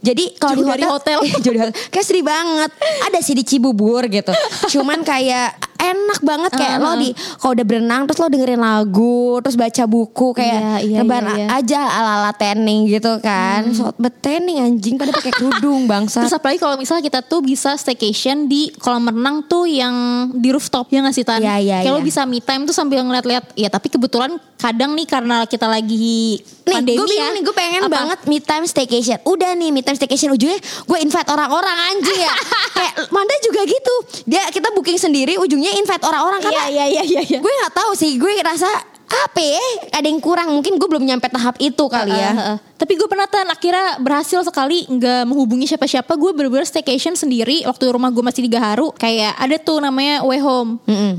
Jadi 0.00 0.24
kalau 0.36 0.54
di 0.54 0.62
dari 0.64 0.84
hotel, 0.84 1.18
hotel. 1.18 1.18
jauh 1.42 1.52
dari 1.52 1.62
hotel. 1.64 1.78
Kayak 1.90 2.06
sedih 2.06 2.24
banget. 2.24 2.70
Ada 3.02 3.18
sih 3.20 3.34
di 3.34 3.42
Cibubur 3.42 4.06
gitu. 4.06 4.30
Cuman 4.72 5.02
kayak 5.02 5.65
enak 5.76 6.20
banget 6.20 6.50
kayak 6.52 6.76
lo 6.78 6.96
di 6.96 7.10
kalau 7.38 7.52
udah 7.52 7.66
berenang 7.66 8.02
terus 8.04 8.18
lo 8.18 8.28
dengerin 8.28 8.60
lagu, 8.60 9.38
terus 9.40 9.54
baca 9.54 9.84
buku 9.84 10.28
kayak 10.32 10.54
Iya, 10.56 10.74
iya, 10.82 11.00
iya, 11.04 11.32
iya. 11.36 11.46
aja 11.52 11.80
ala-ala 11.84 12.32
tanning 12.32 12.88
gitu 12.88 13.20
kan. 13.20 13.68
So, 13.72 13.92
tanning 14.18 14.58
anjing 14.58 14.96
pada 14.96 15.12
pakai 15.12 15.32
kerudung 15.32 15.84
bangsa. 15.92 16.24
Terus 16.24 16.34
apalagi 16.34 16.58
kalau 16.58 16.76
misalnya 16.76 17.04
kita 17.04 17.20
tuh 17.20 17.40
bisa 17.40 17.76
staycation 17.76 18.46
di 18.46 18.72
kolam 18.76 19.06
renang 19.06 19.44
tuh 19.44 19.64
yang 19.64 19.94
di 20.32 20.50
rooftop 20.50 20.88
ya 20.88 21.04
nggak 21.04 21.14
sih 21.14 21.24
Tan? 21.24 21.40
Iya, 21.40 21.56
iya, 21.58 21.76
Kayak 21.82 21.92
lo 21.92 22.00
iya. 22.00 22.06
bisa 22.06 22.20
me 22.24 22.40
time 22.40 22.62
tuh 22.64 22.74
sambil 22.74 23.02
ngeliat-liat. 23.02 23.54
Ya 23.54 23.68
tapi 23.68 23.88
kebetulan 23.88 24.36
kadang 24.56 24.96
nih 24.96 25.04
karena 25.04 25.44
kita 25.44 25.68
lagi 25.68 26.40
Nih, 26.66 26.74
pandemi 26.74 26.98
gue 26.98 27.06
ya. 27.06 27.10
bingung 27.12 27.34
nih, 27.34 27.42
gue 27.44 27.54
pengen 27.54 27.82
Apa? 27.86 27.92
banget 27.92 28.18
me 28.26 28.38
time 28.40 28.64
staycation. 28.64 29.18
Udah 29.22 29.52
nih 29.52 29.70
me 29.70 29.80
time 29.80 29.94
staycation 29.94 30.30
ujungnya 30.30 30.56
gue 30.58 30.98
invite 30.98 31.28
orang-orang 31.28 31.76
anjing 31.92 32.18
ya. 32.18 32.34
Kayak 32.76 32.94
Manda 33.08 33.34
juga 33.40 33.60
gitu. 33.62 33.94
Dia 34.24 34.42
kita 34.48 34.72
booking 34.72 34.98
sendiri, 34.98 35.36
ujungnya 35.36 35.65
invite 35.74 36.04
orang-orang 36.06 36.40
karena 36.42 36.62
Iya 36.66 36.66
iya 36.70 36.84
iya 36.86 37.02
iya. 37.02 37.22
iya. 37.26 37.38
gue 37.42 37.52
nggak 37.62 37.74
tahu 37.74 37.92
sih. 37.98 38.16
Gue 38.20 38.32
rasa 38.42 38.68
apa 39.06 39.38
ya? 39.38 39.62
Ada 39.94 40.06
yang 40.10 40.18
kurang. 40.18 40.50
Mungkin 40.50 40.82
gue 40.82 40.88
belum 40.90 41.06
nyampe 41.06 41.30
tahap 41.30 41.54
itu 41.62 41.84
kali 41.86 42.10
ya. 42.10 42.34
Heeh, 42.34 42.38
heeh. 42.42 42.58
Tapi 42.76 42.92
gue 42.92 43.08
pernah 43.08 43.24
tan 43.24 43.48
akhirnya 43.48 43.96
berhasil 44.02 44.44
sekali 44.44 44.84
nggak 44.90 45.30
menghubungi 45.30 45.64
siapa-siapa. 45.64 46.12
Gue 46.18 46.34
bener-bener 46.36 46.66
staycation 46.66 47.16
sendiri 47.16 47.64
waktu 47.64 47.88
rumah 47.88 48.10
gue 48.12 48.20
masih 48.20 48.44
di 48.44 48.50
Gaharu. 48.52 48.92
Kayak 48.98 49.32
ada 49.38 49.56
tuh 49.62 49.78
namanya 49.80 50.26
Way 50.26 50.40
Home. 50.42 50.70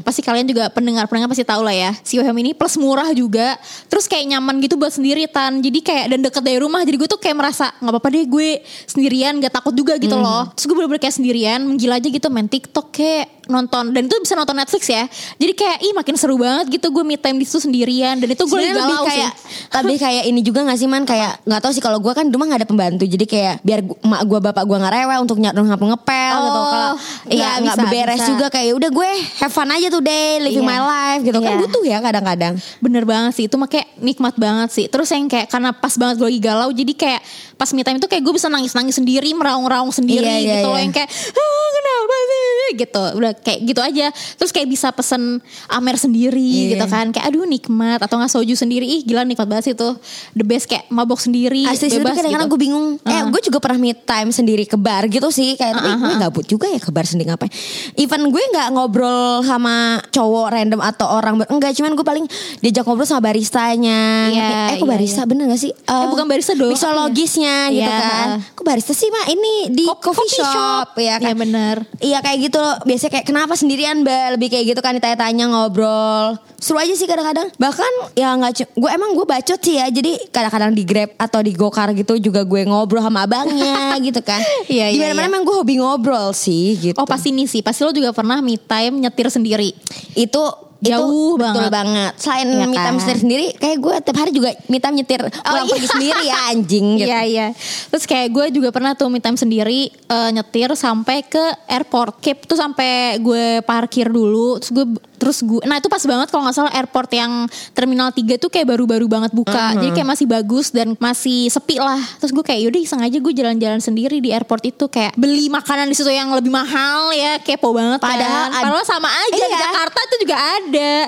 Pasti 0.03 0.21
kalian 0.21 0.45
juga 0.45 0.69
pendengar-pendengar 0.69 1.31
pasti 1.31 1.47
tahu 1.47 1.63
lah 1.63 1.73
ya. 1.73 1.91
Si 2.03 2.19
Way 2.19 2.27
Home 2.29 2.39
ini 2.43 2.51
plus 2.53 2.75
murah 2.77 3.09
juga. 3.15 3.55
Terus 3.87 4.05
kayak 4.05 4.35
nyaman 4.35 4.59
gitu 4.61 4.75
buat 4.75 4.91
sendiri 4.93 5.25
tan. 5.31 5.63
Jadi 5.63 5.79
kayak 5.81 6.05
dan 6.11 6.19
deket 6.27 6.43
dari 6.43 6.59
rumah. 6.59 6.83
Jadi 6.83 6.97
gue 6.99 7.09
tuh 7.09 7.19
kayak 7.23 7.37
merasa 7.39 7.71
nggak 7.79 7.93
apa-apa 7.95 8.09
deh 8.13 8.25
gue 8.27 8.49
sendirian 8.85 9.33
gak 9.39 9.63
takut 9.63 9.73
juga 9.73 9.95
gitu 9.97 10.19
loh. 10.19 10.51
Terus 10.53 10.65
gue 10.69 10.75
bener-bener 10.75 11.01
kayak 11.01 11.15
sendirian 11.15 11.63
menggila 11.63 11.97
aja 11.97 12.07
gitu 12.11 12.27
main 12.29 12.51
TikTok 12.51 12.91
kayak 12.93 13.36
nonton 13.47 13.89
dan 13.89 14.03
itu 14.03 14.15
bisa 14.17 14.33
nonton 14.33 14.53
Netflix 14.53 14.83
ya. 14.85 15.03
Jadi 15.35 15.53
kayak 15.53 15.77
ih 15.81 15.93
makin 15.93 16.15
seru 16.15 16.35
banget 16.35 16.69
gitu 16.69 16.87
gue 16.87 17.01
me 17.01 17.15
time 17.15 17.35
di 17.35 17.45
situ 17.45 17.63
sendirian 17.63 18.15
dan 18.15 18.27
itu 18.27 18.43
gue 18.43 18.59
lebih 18.59 18.75
galau 18.75 19.03
kayak 19.03 19.31
sih. 19.33 19.75
lebih 19.79 19.97
kayak 19.97 20.23
ini 20.25 20.39
juga 20.41 20.59
gak 20.63 20.75
sih 20.75 20.85
man 20.85 21.03
kayak 21.03 21.43
nggak 21.43 21.59
tahu 21.59 21.71
sih 21.71 21.79
kalau 21.79 21.97
gue 21.97 22.11
kan 22.11 22.27
rumah 22.27 22.45
nggak 22.45 22.61
ada 22.61 22.67
pembantu 22.67 23.03
jadi 23.03 23.25
kayak 23.25 23.55
biar 23.61 23.79
emak 23.81 24.21
gue 24.23 24.39
bapak 24.41 24.63
gue 24.63 24.77
nggak 24.77 24.93
rewel 24.93 25.19
untuk 25.21 25.37
nyadon 25.37 25.65
ngapel 25.65 25.87
ngepel 25.87 26.35
gitu 26.37 26.55
Oh, 26.57 26.67
kalau 26.67 26.93
iya, 27.27 27.49
nggak 27.57 27.77
beberes 27.79 28.19
bisa. 28.19 28.29
juga 28.29 28.45
kayak 28.47 28.71
udah 28.73 28.89
gue 28.89 29.09
have 29.37 29.49
fun 29.49 29.67
aja 29.67 29.87
tuh 29.87 30.01
day 30.01 30.39
living 30.39 30.59
Iya. 30.59 30.69
my 30.69 30.79
life 30.81 31.21
gitu 31.23 31.39
kan 31.39 31.49
Iya. 31.49 31.59
butuh 31.59 31.83
ya 31.83 31.97
kadang-kadang 31.99 32.53
Bener 32.77 33.03
banget 33.03 33.31
sih 33.33 33.45
itu 33.45 33.55
makanya 33.55 33.85
nikmat 33.97 34.35
banget 34.35 34.69
sih 34.69 34.85
Terus 34.85 35.07
yang 35.09 35.25
kayak 35.25 35.47
karena 35.47 35.71
pas 35.71 35.93
banget 35.93 36.15
gue 36.17 36.27
lagi 36.27 36.41
galau 36.41 36.69
Jadi 36.69 36.93
kayak 36.93 37.21
pas 37.53 37.69
me 37.69 37.81
time 37.81 37.97
itu 37.97 38.05
kayak 38.05 38.19
gue 38.19 38.33
bisa 38.33 38.47
nangis-nangis 38.47 38.95
sendiri 38.95 39.29
Meraung-raung 39.31 39.89
sendiri 39.89 40.21
Iya, 40.21 40.37
iya, 40.37 40.53
gitu 40.57 40.67
loh 40.67 40.75
iya. 40.75 40.83
Yang 40.83 40.93
kayak 40.95 41.09
ah, 41.33 41.67
kenapa 41.71 42.15
sih 42.19 42.45
gitu 42.75 43.03
Udah 43.15 43.31
kayak 43.39 43.59
gitu 43.63 43.79
aja. 43.79 44.07
Terus 44.35 44.49
kayak 44.49 44.67
bisa 44.67 44.89
pesen 44.89 45.39
Amer 45.67 45.95
sendiri 45.95 46.37
Iya. 46.37 46.69
gitu 46.73 46.85
kan. 46.85 47.09
Kayak 47.09 47.25
aduh 47.27 47.43
nikmat. 47.43 47.99
Atau 47.99 48.15
nggak 48.15 48.29
soju 48.29 48.53
sendiri. 48.53 48.85
Ih 48.85 49.01
gila 49.01 49.21
nikmat 49.21 49.45
banget 49.45 49.63
sih 49.63 49.73
itu 49.73 49.89
The 50.31 50.43
best 50.43 50.65
kayak 50.65 50.87
mabok 50.87 51.17
sendiri 51.17 51.63
Asli 51.63 51.89
Bebas 51.89 52.15
kadang-kadang 52.15 52.45
gitu. 52.45 52.53
gue 52.53 52.61
bingung. 52.61 52.87
Eh 53.01 53.21
gue 53.23 53.41
juga 53.43 53.57
pernah 53.57 53.77
me 53.77 53.93
time 53.93 54.29
sendiri 54.29 54.63
ke 54.63 54.75
bar 54.75 55.05
gitu 55.05 55.27
sih. 55.27 55.53
Kayak 55.53 55.73
tapi 55.77 55.89
gue 55.95 56.13
gabut 56.17 56.45
juga 56.45 56.65
ya 56.65 56.77
ke 56.77 56.89
bar 56.89 57.03
sendiri 57.03 57.27
ngapain? 57.27 57.51
Even 57.95 58.27
gue 58.27 58.43
gak 58.49 58.69
ngobrol 58.69 59.07
sama 59.41 59.75
cowok 60.07 60.47
random 60.49 60.79
atau 60.79 61.07
orang 61.09 61.35
ber- 61.35 61.49
Enggak 61.49 61.73
cuman 61.73 61.91
gue 61.91 62.03
paling 62.03 62.25
diajak 62.59 62.83
ngobrol 62.83 63.03
sama 63.03 63.23
baristanya. 63.23 64.27
Iya, 64.27 64.47
Eh 64.67 64.75
kok 64.75 64.83
iya, 64.83 64.91
barista? 64.91 65.21
bener 65.23 65.47
gak 65.47 65.59
sih? 65.59 65.71
Eh, 65.71 66.05
bukan 66.07 66.25
barista 66.25 66.53
dong. 66.53 66.69
Mixologisnya 66.69 67.69
gitu 67.69 67.83
Iya. 67.83 67.99
kan. 67.99 68.27
Kok 68.51 68.63
barista 68.63 68.91
sih 68.91 69.07
mak? 69.07 69.25
Ini 69.27 69.53
di 69.69 69.83
Ko- 69.85 69.99
coffee, 70.03 70.29
shop, 70.29 70.89
ya 70.95 71.17
kan? 71.17 71.25
Iya 71.25 71.35
bener. 71.35 71.75
Iya 71.99 72.17
kayak 72.19 72.37
gitu 72.41 72.57
loh. 72.57 72.75
Biasanya 72.81 73.11
kayak 73.13 73.25
kenapa 73.27 73.59
sendirian 73.59 74.07
mbak? 74.07 74.39
Lebih 74.39 74.47
kayak 74.47 74.65
gitu 74.71 74.79
kan 74.79 74.95
ditanya-tanya 74.95 75.51
ngobrol. 75.51 76.39
Seru 76.55 76.79
aja 76.79 76.95
sih 76.95 77.03
kadang-kadang. 77.03 77.51
Bahkan 77.59 78.15
ya 78.15 78.31
nggak 78.39 78.71
Gue 78.71 78.89
emang 78.89 79.11
gue 79.11 79.27
bacot 79.27 79.59
sih 79.59 79.75
ya. 79.75 79.91
Jadi 79.91 80.31
kadang-kadang 80.31 80.71
di 80.71 80.87
Grab 80.87 81.11
atau 81.19 81.43
di 81.43 81.51
Gokar 81.51 81.91
gitu 81.91 82.15
Juga 82.17 82.47
gue 82.47 82.63
ngobrol 82.63 83.03
sama 83.03 83.27
abangnya 83.27 83.93
gitu 84.07 84.23
kan. 84.23 84.39
Iya, 84.71 84.95
iya, 84.95 85.11
mana-mana 85.11 85.27
iya. 85.27 85.31
emang 85.35 85.43
gue 85.43 85.55
hobi 85.59 85.75
ngobrol 85.83 86.31
sih 86.31 86.79
gitu. 86.79 86.95
Oh 86.95 87.03
pasti 87.03 87.35
nih 87.35 87.51
sih. 87.51 87.59
Pasti 87.59 87.83
lo 87.83 87.91
juga 87.91 88.15
pernah 88.15 88.39
me 88.39 88.55
time 88.55 89.03
nyetir 89.03 89.27
sendiri? 89.27 89.75
Itu 90.15 90.66
Jauh 90.79 90.99
itu 90.99 91.37
betul 91.37 91.43
banget. 91.59 91.71
banget. 91.71 92.11
Selain 92.17 92.47
Iya 92.47 92.65
me 92.65 92.75
time 92.75 92.85
kan? 92.87 92.95
sendiri, 92.99 93.19
sendiri 93.19 93.45
kayak 93.55 93.77
gue 93.77 93.93
tiap 93.99 94.17
hari 94.17 94.31
juga 94.31 94.49
me 94.65 94.77
time 94.77 94.95
nyetir 94.95 95.21
pulang 95.25 95.63
iya. 95.63 95.71
pergi 95.71 95.87
sendiri 95.89 96.21
ya 96.23 96.37
anjing 96.49 96.87
gitu. 96.97 97.07
Iya 97.07 97.21
iya. 97.23 97.47
Terus 97.87 98.03
kayak 98.03 98.27
gue 98.29 98.45
juga 98.53 98.69
pernah 98.69 98.91
tuh 98.91 99.07
me 99.07 99.17
time 99.17 99.35
sendiri 99.35 99.79
eh, 99.89 100.29
nyetir 100.31 100.69
sampai 100.73 101.23
ke 101.23 101.41
airport. 101.67 102.19
Cape 102.19 102.43
tuh 102.43 102.55
sampai 102.55 102.89
gue 103.17 103.61
parkir 103.61 104.07
dulu. 104.07 104.57
Terus 104.57 104.71
gue 104.71 104.85
terus 105.17 105.41
gue 105.41 105.57
nah 105.63 105.73
itu 105.75 105.89
pas 105.89 105.97
banget 105.99 106.29
kalau 106.29 106.45
nggak 106.45 106.53
salah 106.55 106.69
airport 106.71 107.09
yang 107.11 107.31
terminal 107.71 108.11
3 108.11 108.37
tuh 108.37 108.47
kayak 108.47 108.67
baru-baru 108.67 109.05
banget 109.07 109.31
buka. 109.31 109.49
Uh-huh. 109.71 109.81
Jadi 109.81 109.91
kayak 109.93 110.09
masih 110.09 110.25
bagus 110.25 110.69
dan 110.69 110.93
masih 110.95 111.47
sepi 111.47 111.77
lah. 111.77 111.97
Terus 112.17 112.31
gue 112.31 112.43
kayak 112.43 112.61
yaudah 112.61 112.77
iseng 112.79 113.01
aja 113.01 113.17
gue 113.17 113.33
jalan-jalan 113.33 113.79
sendiri 113.79 114.17
di 114.17 114.29
airport 114.29 114.61
itu 114.63 114.85
kayak 114.85 115.15
beli 115.15 115.47
makanan 115.47 115.85
di 115.85 115.95
situ 115.95 116.07
yang 116.07 116.29
lebih 116.29 116.49
mahal 116.49 117.09
ya 117.11 117.39
kepo 117.39 117.71
banget 117.71 117.97
Padahal 117.97 118.45
kan. 118.45 118.53
ad- 118.53 118.63
Padahal 118.63 118.85
sama 118.85 119.09
aja 119.09 119.33
di 119.35 119.47
Iya. 119.47 119.59
Jakarta 119.59 119.99
itu 120.03 120.15
juga 120.21 120.35
ada 120.37 120.65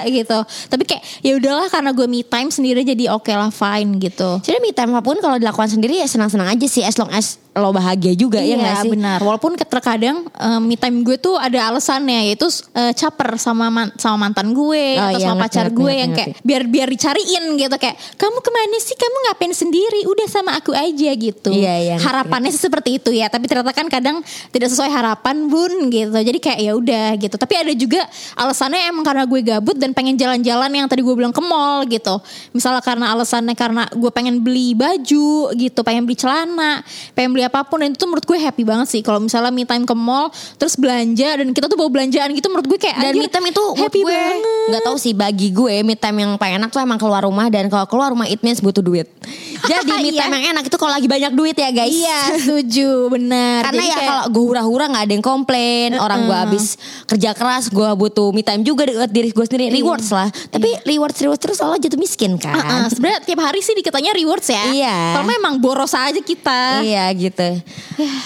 gitu. 0.08 0.40
Tapi 0.70 0.84
kayak 0.86 1.04
ya 1.26 1.34
udahlah 1.36 1.68
karena 1.68 1.92
gue 1.92 2.08
me 2.08 2.22
time 2.24 2.50
sendiri 2.54 2.82
jadi 2.86 3.12
oke 3.14 3.32
lah 3.32 3.52
fine 3.52 4.00
gitu. 4.00 4.40
Jadi 4.44 4.58
me 4.62 4.72
time 4.72 4.96
apa 4.96 5.04
pun 5.04 5.18
kalau 5.20 5.36
dilakukan 5.36 5.70
sendiri 5.70 6.00
ya 6.00 6.08
senang-senang 6.08 6.50
aja 6.52 6.68
sih 6.70 6.84
as 6.86 6.96
long 6.96 7.10
as 7.12 7.42
lo 7.60 7.70
bahagia 7.70 8.14
juga 8.14 8.40
ya 8.40 8.50
Iya 8.50 8.56
nggak 8.58 8.78
sih? 8.82 8.90
benar. 8.90 9.20
Walaupun 9.20 9.52
terkadang 9.56 10.18
um, 10.32 10.60
me 10.62 10.74
time 10.74 11.02
gue 11.02 11.16
tuh 11.16 11.36
ada 11.36 11.68
alasannya 11.68 12.28
yaitu 12.28 12.48
uh, 12.74 12.92
caper 12.92 13.36
sama 13.36 13.68
man- 13.68 13.94
sama 13.96 14.18
mantan 14.20 14.52
gue 14.52 14.86
Oh, 14.96 15.06
atau 15.06 15.20
iya, 15.20 15.28
sama 15.28 15.36
ngerti, 15.38 15.44
pacar 15.46 15.66
ngerti, 15.66 15.76
gue 15.76 15.84
ngerti, 15.84 16.00
yang 16.00 16.12
ngerti. 16.12 16.30
kayak 16.32 16.42
biar 16.42 16.62
biar 16.66 16.88
dicariin 16.90 17.20
gitu 17.56 17.76
kayak 17.76 17.96
kamu 18.16 18.38
ke 18.40 18.50
mana 18.50 18.78
sih 18.80 18.96
kamu 18.96 19.18
ngapain 19.24 19.54
sendiri 19.54 20.00
udah 20.06 20.28
sama 20.28 20.52
aku 20.56 20.72
aja 20.72 21.12
gitu. 21.12 21.50
Iya, 21.50 21.74
iya. 21.78 21.96
Harapannya 21.98 22.50
sih 22.50 22.62
seperti 22.62 22.98
itu 22.98 23.12
ya 23.12 23.28
tapi 23.28 23.46
ternyata 23.46 23.72
kan 23.72 23.88
kadang 23.88 24.18
tidak 24.50 24.70
sesuai 24.70 24.88
harapan 24.88 25.46
bun 25.46 25.90
gitu. 25.90 26.14
Jadi 26.14 26.40
kayak 26.40 26.60
ya 26.60 26.72
udah 26.74 27.08
gitu. 27.18 27.36
Tapi 27.36 27.54
ada 27.56 27.74
juga 27.74 28.02
alasannya 28.34 28.88
emang 28.88 29.04
karena 29.04 29.24
gue 29.26 29.42
gabut 29.42 29.76
dan 29.76 29.92
pengen 29.92 30.16
jalan-jalan 30.16 30.70
yang 30.70 30.86
tadi 30.86 31.02
gue 31.02 31.12
bilang 31.12 31.32
ke 31.32 31.42
mall 31.42 31.84
gitu. 31.84 32.22
Misalnya 32.52 32.80
karena 32.80 33.12
alasannya 33.12 33.54
karena 33.54 33.84
gue 33.90 34.10
pengen 34.10 34.40
beli 34.40 34.72
baju 34.72 35.30
gitu, 35.54 35.80
pengen 35.82 36.06
beli 36.06 36.16
celana, 36.16 36.82
pengen 37.12 37.34
beli 37.34 37.44
apa 37.50 37.66
pun 37.66 37.82
dan 37.82 37.92
itu 37.92 38.06
menurut 38.06 38.22
gue 38.24 38.38
happy 38.38 38.62
banget 38.62 38.88
sih 38.88 39.02
kalau 39.02 39.18
misalnya 39.18 39.50
me 39.50 39.64
time 39.64 39.84
ke 39.84 39.92
mall 39.92 40.30
terus 40.56 40.74
belanja 40.74 41.36
dan 41.36 41.50
kita 41.50 41.66
tuh 41.66 41.76
bawa 41.76 41.90
belanjaan 41.92 42.30
gitu 42.30 42.48
menurut 42.48 42.68
gue 42.68 42.80
kayak 42.80 43.02
Dan 43.02 43.14
me 43.16 43.26
time 43.26 43.50
itu 43.50 43.64
happy 43.76 44.00
gue 44.00 44.08
banget. 44.08 44.70
nggak 44.70 44.84
tahu 44.84 44.96
sih 44.96 45.14
bagi 45.14 45.50
gue 45.50 45.82
me 45.82 45.94
time 45.94 46.18
yang 46.20 46.32
paling 46.36 46.56
enak 46.58 46.70
tuh 46.70 46.80
emang 46.80 46.96
keluar 46.96 47.22
rumah 47.22 47.48
dan 47.48 47.66
kalau 47.68 47.86
keluar 47.86 48.10
rumah 48.10 48.26
it 48.26 48.40
means 48.40 48.60
butuh 48.60 48.80
duit. 48.80 49.10
Jadi 49.62 49.90
me 49.92 50.10
Iya. 50.10 50.24
time 50.24 50.36
yang 50.38 50.48
enak 50.52 50.64
itu 50.66 50.76
kalau 50.76 50.92
lagi 50.92 51.06
banyak 51.06 51.32
duit 51.32 51.54
ya 51.54 51.70
guys. 51.70 51.92
Iya, 51.92 52.20
setuju, 52.38 52.90
benar. 53.10 53.64
Karena 53.64 53.76
Jadi 53.76 53.86
ya 53.86 53.96
kayak- 53.96 54.10
kalau 54.10 54.26
gue 54.30 54.44
hura-hura 54.46 54.86
nggak 54.88 55.04
ada 55.04 55.14
yang 55.14 55.26
komplain, 55.26 55.90
orang 55.96 56.20
gue 56.24 56.38
habis 56.38 56.66
kerja 57.06 57.32
keras, 57.32 57.68
gue 57.68 57.90
butuh 57.94 58.30
me 58.30 58.42
time 58.42 58.62
juga 58.62 58.86
buat 58.86 59.08
diri 59.08 59.30
gue 59.30 59.42
sendiri, 59.42 59.72
rewards 59.72 60.10
lah. 60.10 60.28
Tapi 60.48 60.70
rewards 60.84 61.18
rewards 61.20 61.40
terus 61.40 61.58
soalnya 61.58 61.86
jatuh 61.86 61.98
miskin 61.98 62.36
kan. 62.36 62.54
Uh-uh, 62.54 62.88
sebenarnya 62.90 63.20
tiap 63.22 63.40
hari 63.42 63.60
sih 63.60 63.74
dikatanya 63.74 64.12
rewards 64.14 64.48
ya. 64.48 64.64
Iya. 64.70 64.98
Kalau 65.14 65.28
memang 65.28 65.54
boros 65.58 65.92
aja 65.92 66.20
kita. 66.20 66.82
Iya 66.82 67.06
gitu. 67.14 67.39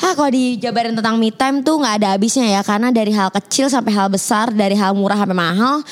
Ah 0.02 0.14
kalau 0.18 0.32
dijabarin 0.34 0.98
tentang 0.98 1.16
me 1.22 1.30
time 1.30 1.62
tuh 1.62 1.78
nggak 1.78 2.02
ada 2.02 2.08
habisnya 2.18 2.50
ya 2.50 2.62
karena 2.66 2.90
dari 2.90 3.14
hal 3.14 3.30
kecil 3.30 3.70
sampai 3.70 3.94
hal 3.94 4.10
besar, 4.10 4.50
dari 4.50 4.74
hal 4.74 4.98
murah 4.98 5.18
sampai 5.22 5.38
mahal 5.38 5.86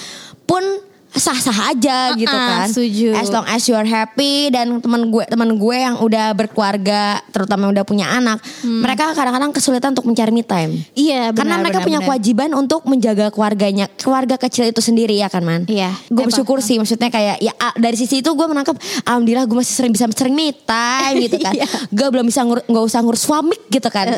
pun 0.50 0.64
sah-sah 1.12 1.70
aja 1.70 2.16
gitu 2.16 2.32
Uh-uh, 2.32 2.50
kan. 2.56 2.68
setuju. 2.68 3.12
As 3.14 3.28
long 3.28 3.44
as 3.44 3.62
you 3.66 3.76
are 3.76 3.84
happy 3.84 4.48
dan 4.48 4.80
teman 4.80 5.08
gue 5.08 5.28
teman 5.28 5.50
gue 5.54 5.76
yang 5.76 6.00
udah 6.00 6.32
berkeluarga, 6.32 7.20
terutama 7.30 7.68
yang 7.68 7.74
udah 7.76 7.86
punya 7.86 8.08
anak, 8.08 8.40
mereka 8.64 9.12
kadang-kadang 9.12 9.52
kesulitan 9.52 9.92
untuk 9.92 10.08
mencari 10.08 10.32
me 10.32 10.42
time. 10.42 10.72
Iya, 10.92 11.32
Karena 11.32 11.60
benar, 11.60 11.64
mereka 11.64 11.78
benar, 11.78 11.88
punya 11.88 12.00
benar. 12.00 12.08
kewajiban 12.08 12.50
untuk 12.54 12.82
menjaga 12.86 13.28
keluarganya, 13.28 13.86
keluarga 13.96 14.36
kecil 14.38 14.66
itu 14.66 14.80
sendiri 14.80 15.14
ya 15.14 15.28
kan 15.28 15.44
man. 15.44 15.68
Iya, 15.68 15.92
Gue 16.08 16.26
bersyukur 16.26 16.64
sih, 16.64 16.80
maksudnya 16.80 17.08
kayak 17.08 17.38
ya 17.38 17.52
ah, 17.58 17.76
dari 17.76 17.96
sisi 17.96 18.20
itu 18.20 18.32
gue 18.32 18.48
menangkap, 18.48 18.80
alhamdulillah 19.04 19.46
gue 19.46 19.58
masih 19.58 19.76
sering 19.76 19.92
bisa 19.92 20.08
sering 20.12 20.32
me 20.32 20.56
time 20.56 21.16
gitu 21.20 21.38
kan. 21.38 21.54
Iya. 21.60 21.68
gue 21.92 22.08
belum 22.08 22.26
bisa 22.26 22.48
nggak 22.48 22.84
usah 22.88 23.04
ngurus 23.04 23.22
suami 23.22 23.58
gitu 23.68 23.92
kan. 23.92 24.08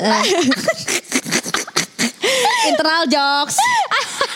internal 2.65 3.03
jokes. 3.05 3.57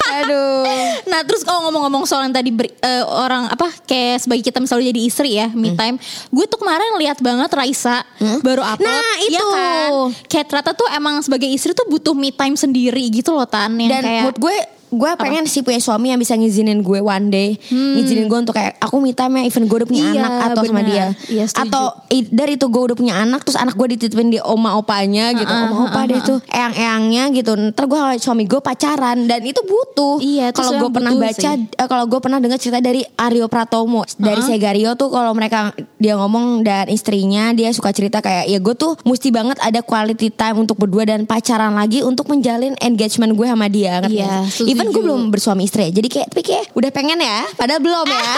Aduh. 0.09 0.63
Nah 1.05 1.21
terus 1.21 1.43
kalau 1.43 1.67
ngomong-ngomong 1.67 2.03
soal 2.03 2.23
yang 2.23 2.33
tadi 2.33 2.49
ber- 2.49 2.71
eh, 2.73 3.03
orang 3.03 3.47
apa 3.47 3.67
kayak 3.83 4.23
sebagai 4.23 4.43
kita 4.45 4.57
misalnya 4.57 4.89
jadi 4.89 5.01
istri 5.01 5.29
ya 5.35 5.47
me 5.49 5.69
Hmm. 5.69 5.77
time, 5.77 5.95
gue 6.27 6.45
tuh 6.45 6.57
kemarin 6.57 6.95
lihat 6.97 7.19
banget 7.19 7.51
Raisa 7.51 8.07
baru 8.39 8.63
upload, 8.63 8.87
Nah, 8.87 9.15
Iya 9.19 9.29
itu. 9.35 9.47
kan? 9.47 9.89
Kayak 10.25 10.45
ternyata 10.47 10.71
tuh 10.73 10.87
emang 10.89 11.19
sebagai 11.19 11.47
istri 11.47 11.71
tuh 11.71 11.85
butuh 11.85 12.13
me 12.13 12.31
time 12.31 12.55
sendiri 12.55 13.03
gitu 13.09 13.31
loh 13.31 13.43
tan 13.43 13.75
yang 13.75 13.91
Dan 13.91 14.01
kayak 14.01 14.21
menurut 14.23 14.39
gue 14.39 14.57
gue 14.87 15.11
pengen 15.19 15.43
sih 15.45 15.61
punya 15.61 15.77
suami 15.77 16.09
yang 16.09 16.19
bisa 16.19 16.31
ngizinin 16.33 16.79
gue 16.79 16.99
one 16.99 17.27
day. 17.27 17.59
Ngizinin 17.67 18.25
gue 18.25 18.39
untuk 18.39 18.55
kayak 18.55 18.79
aku 18.79 18.97
me 18.97 19.11
time 19.11 19.43
ya 19.43 19.51
even 19.51 19.67
gue 19.67 19.77
udah 19.77 19.87
punya 19.87 19.99
Hmm. 19.99 20.13
Iya, 20.13 20.23
anak 20.23 20.33
atau 20.47 20.63
sama 20.63 20.79
benar. 20.79 20.87
dia. 20.87 21.05
Iya, 21.27 21.45
setuju. 21.51 21.61
atau 21.67 21.85
dari 22.31 22.51
itu 22.55 22.65
gue 22.65 22.83
udah 22.87 22.95
punya 22.95 23.15
anak 23.17 23.41
terus 23.43 23.57
anak 23.57 23.75
gue 23.75 23.87
dititipin 23.91 24.29
di 24.29 24.39
oma 24.39 24.79
opanya 24.79 25.35
gitu. 25.35 25.49
Uh-uh, 25.49 25.67
oma 25.67 25.75
opa 25.89 26.01
deh 26.07 26.19
tuh 26.23 26.37
eyang 26.47 26.73
eyangnya 26.73 27.23
gitu. 27.35 27.51
Ntar 27.53 27.83
gue 27.85 27.97
sama 27.99 28.13
suami 28.17 28.43
gue 28.47 28.61
pacaran 28.63 29.17
dan 29.27 29.41
itu 29.43 29.59
butuh. 29.59 30.23
Iya, 30.23 30.53
itu 30.53 30.57
kalau 30.57 30.71
gue 30.79 30.89
pernah 30.93 31.11
baca 31.11 31.49
eh, 31.57 31.87
kalau 31.87 32.05
gue 32.07 32.19
pernah 32.23 32.39
dengar 32.39 32.59
cerita 32.61 32.79
dari 32.79 33.01
Aryo 33.17 33.51
Pratomo 33.51 34.07
dari 34.15 34.39
Segario 34.39 34.95
tuh 34.95 35.11
kalau 35.11 35.35
mereka 35.35 35.75
dia 35.99 36.15
ngomong 36.15 36.63
dan 36.63 36.87
istrinya 36.87 37.51
dia 37.51 37.75
suka 37.75 37.91
cerita 37.91 38.23
kayak 38.23 38.47
ya 38.47 38.59
gue 38.63 38.75
tuh 38.77 38.95
mesti 39.03 39.33
banget 39.33 39.59
ada 39.59 39.83
quality 39.83 40.31
time 40.31 40.63
untuk 40.63 40.79
berdua 40.79 41.03
dan 41.03 41.27
pacaran 41.27 41.75
lagi 41.75 41.99
untuk 42.01 42.31
menjalin 42.31 42.77
engagement 42.79 43.35
gue 43.35 43.47
sama 43.49 43.67
dia. 43.67 43.99
Ngerti 43.99 44.15
Iya? 44.17 44.35
Even 44.79 44.89
gue 44.89 45.03
belum 45.03 45.21
bersuami 45.27 45.63
istri 45.63 45.87
ya. 45.87 45.91
jadi 45.93 46.07
kayak 46.07 46.27
tapi 46.29 46.43
kayak 46.43 46.65
udah 46.71 46.89
pengen 46.89 47.19
ya 47.19 47.43
padahal 47.53 47.79
belum 47.79 48.05
ya 48.05 48.27